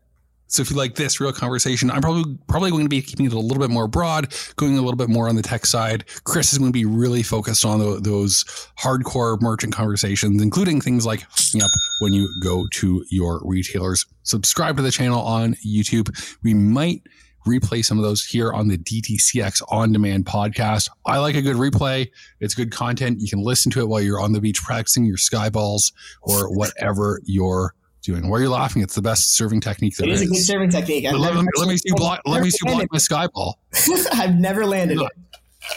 So 0.50 0.62
if 0.62 0.70
you 0.70 0.76
like 0.76 0.94
this 0.94 1.20
real 1.20 1.32
conversation, 1.32 1.90
I'm 1.90 2.00
probably 2.00 2.38
probably 2.48 2.70
going 2.70 2.86
to 2.86 2.88
be 2.88 3.02
keeping 3.02 3.26
it 3.26 3.34
a 3.34 3.38
little 3.38 3.62
bit 3.62 3.70
more 3.70 3.86
broad, 3.86 4.34
going 4.56 4.78
a 4.78 4.80
little 4.80 4.96
bit 4.96 5.10
more 5.10 5.28
on 5.28 5.36
the 5.36 5.42
tech 5.42 5.66
side. 5.66 6.06
Chris 6.24 6.52
is 6.52 6.58
going 6.58 6.72
to 6.72 6.76
be 6.76 6.86
really 6.86 7.22
focused 7.22 7.66
on 7.66 7.80
the, 7.80 8.00
those 8.00 8.44
hardcore 8.78 9.38
merchant 9.42 9.74
conversations, 9.74 10.42
including 10.42 10.80
things 10.80 11.04
like 11.04 11.22
up 11.62 11.70
when 12.00 12.14
you 12.14 12.28
go 12.42 12.66
to 12.72 13.04
your 13.10 13.42
retailers. 13.44 14.06
Subscribe 14.22 14.76
to 14.78 14.82
the 14.82 14.90
channel 14.90 15.20
on 15.20 15.54
YouTube. 15.66 16.08
We 16.42 16.54
might 16.54 17.02
replay 17.46 17.84
some 17.84 17.98
of 17.98 18.04
those 18.04 18.24
here 18.24 18.52
on 18.52 18.68
the 18.68 18.78
DTCX 18.78 19.62
on 19.68 19.92
demand 19.92 20.26
podcast. 20.26 20.90
I 21.06 21.18
like 21.18 21.34
a 21.34 21.42
good 21.42 21.56
replay. 21.56 22.10
It's 22.40 22.54
good 22.54 22.70
content. 22.70 23.20
You 23.20 23.28
can 23.28 23.40
listen 23.40 23.70
to 23.72 23.80
it 23.80 23.88
while 23.88 24.00
you're 24.00 24.20
on 24.20 24.32
the 24.32 24.40
beach 24.40 24.62
practicing 24.62 25.04
your 25.04 25.16
sky 25.16 25.48
balls 25.48 25.92
or 26.22 26.54
whatever 26.54 27.20
you're 27.24 27.74
doing. 28.02 28.28
Why 28.28 28.38
are 28.38 28.42
you 28.42 28.50
laughing? 28.50 28.82
It's 28.82 28.94
the 28.94 29.02
best 29.02 29.36
serving 29.36 29.60
technique 29.60 29.96
there 29.96 30.08
it 30.08 30.12
is. 30.12 30.22
It 30.22 30.24
is 30.24 30.30
a 30.30 30.34
good 30.34 30.44
serving 30.44 30.70
technique. 30.70 31.04
Let, 31.04 31.20
let, 31.20 31.44
let, 31.56 31.68
me 31.68 31.76
see 31.76 31.92
block, 31.94 32.20
let 32.26 32.42
me 32.42 32.50
see 32.50 32.58
block 32.64 32.86
my 32.90 32.98
sky 32.98 33.26
ball. 33.28 33.58
I've 34.12 34.36
never 34.36 34.66
landed 34.66 34.96
you're 34.96 35.06
it. 35.06 35.12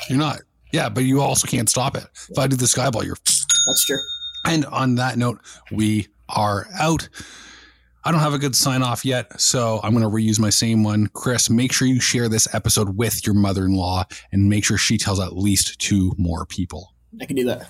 You're 0.09 0.19
not. 0.19 0.41
Yeah, 0.71 0.89
but 0.89 1.03
you 1.03 1.21
also 1.21 1.47
can't 1.47 1.69
stop 1.69 1.95
it. 1.95 2.05
If 2.29 2.39
I 2.39 2.47
do 2.47 2.55
the 2.55 2.67
sky 2.67 2.89
ball, 2.89 3.03
you're. 3.03 3.17
That's 3.67 3.85
true. 3.85 3.99
And 4.45 4.65
on 4.65 4.95
that 4.95 5.17
note, 5.17 5.39
we 5.71 6.07
are 6.29 6.67
out. 6.79 7.09
I 8.03 8.11
don't 8.11 8.19
have 8.21 8.33
a 8.33 8.39
good 8.39 8.55
sign 8.55 8.81
off 8.81 9.05
yet, 9.05 9.39
so 9.39 9.79
I'm 9.83 9.91
going 9.91 10.03
to 10.03 10.09
reuse 10.09 10.39
my 10.39 10.49
same 10.49 10.83
one. 10.83 11.07
Chris, 11.13 11.51
make 11.51 11.71
sure 11.71 11.87
you 11.87 11.99
share 11.99 12.27
this 12.27 12.51
episode 12.53 12.97
with 12.97 13.25
your 13.27 13.35
mother 13.35 13.65
in 13.65 13.75
law 13.75 14.05
and 14.31 14.49
make 14.49 14.65
sure 14.65 14.77
she 14.77 14.97
tells 14.97 15.19
at 15.19 15.37
least 15.37 15.79
two 15.79 16.13
more 16.17 16.47
people. 16.47 16.95
I 17.19 17.25
can 17.25 17.35
do 17.35 17.45
that. 17.45 17.69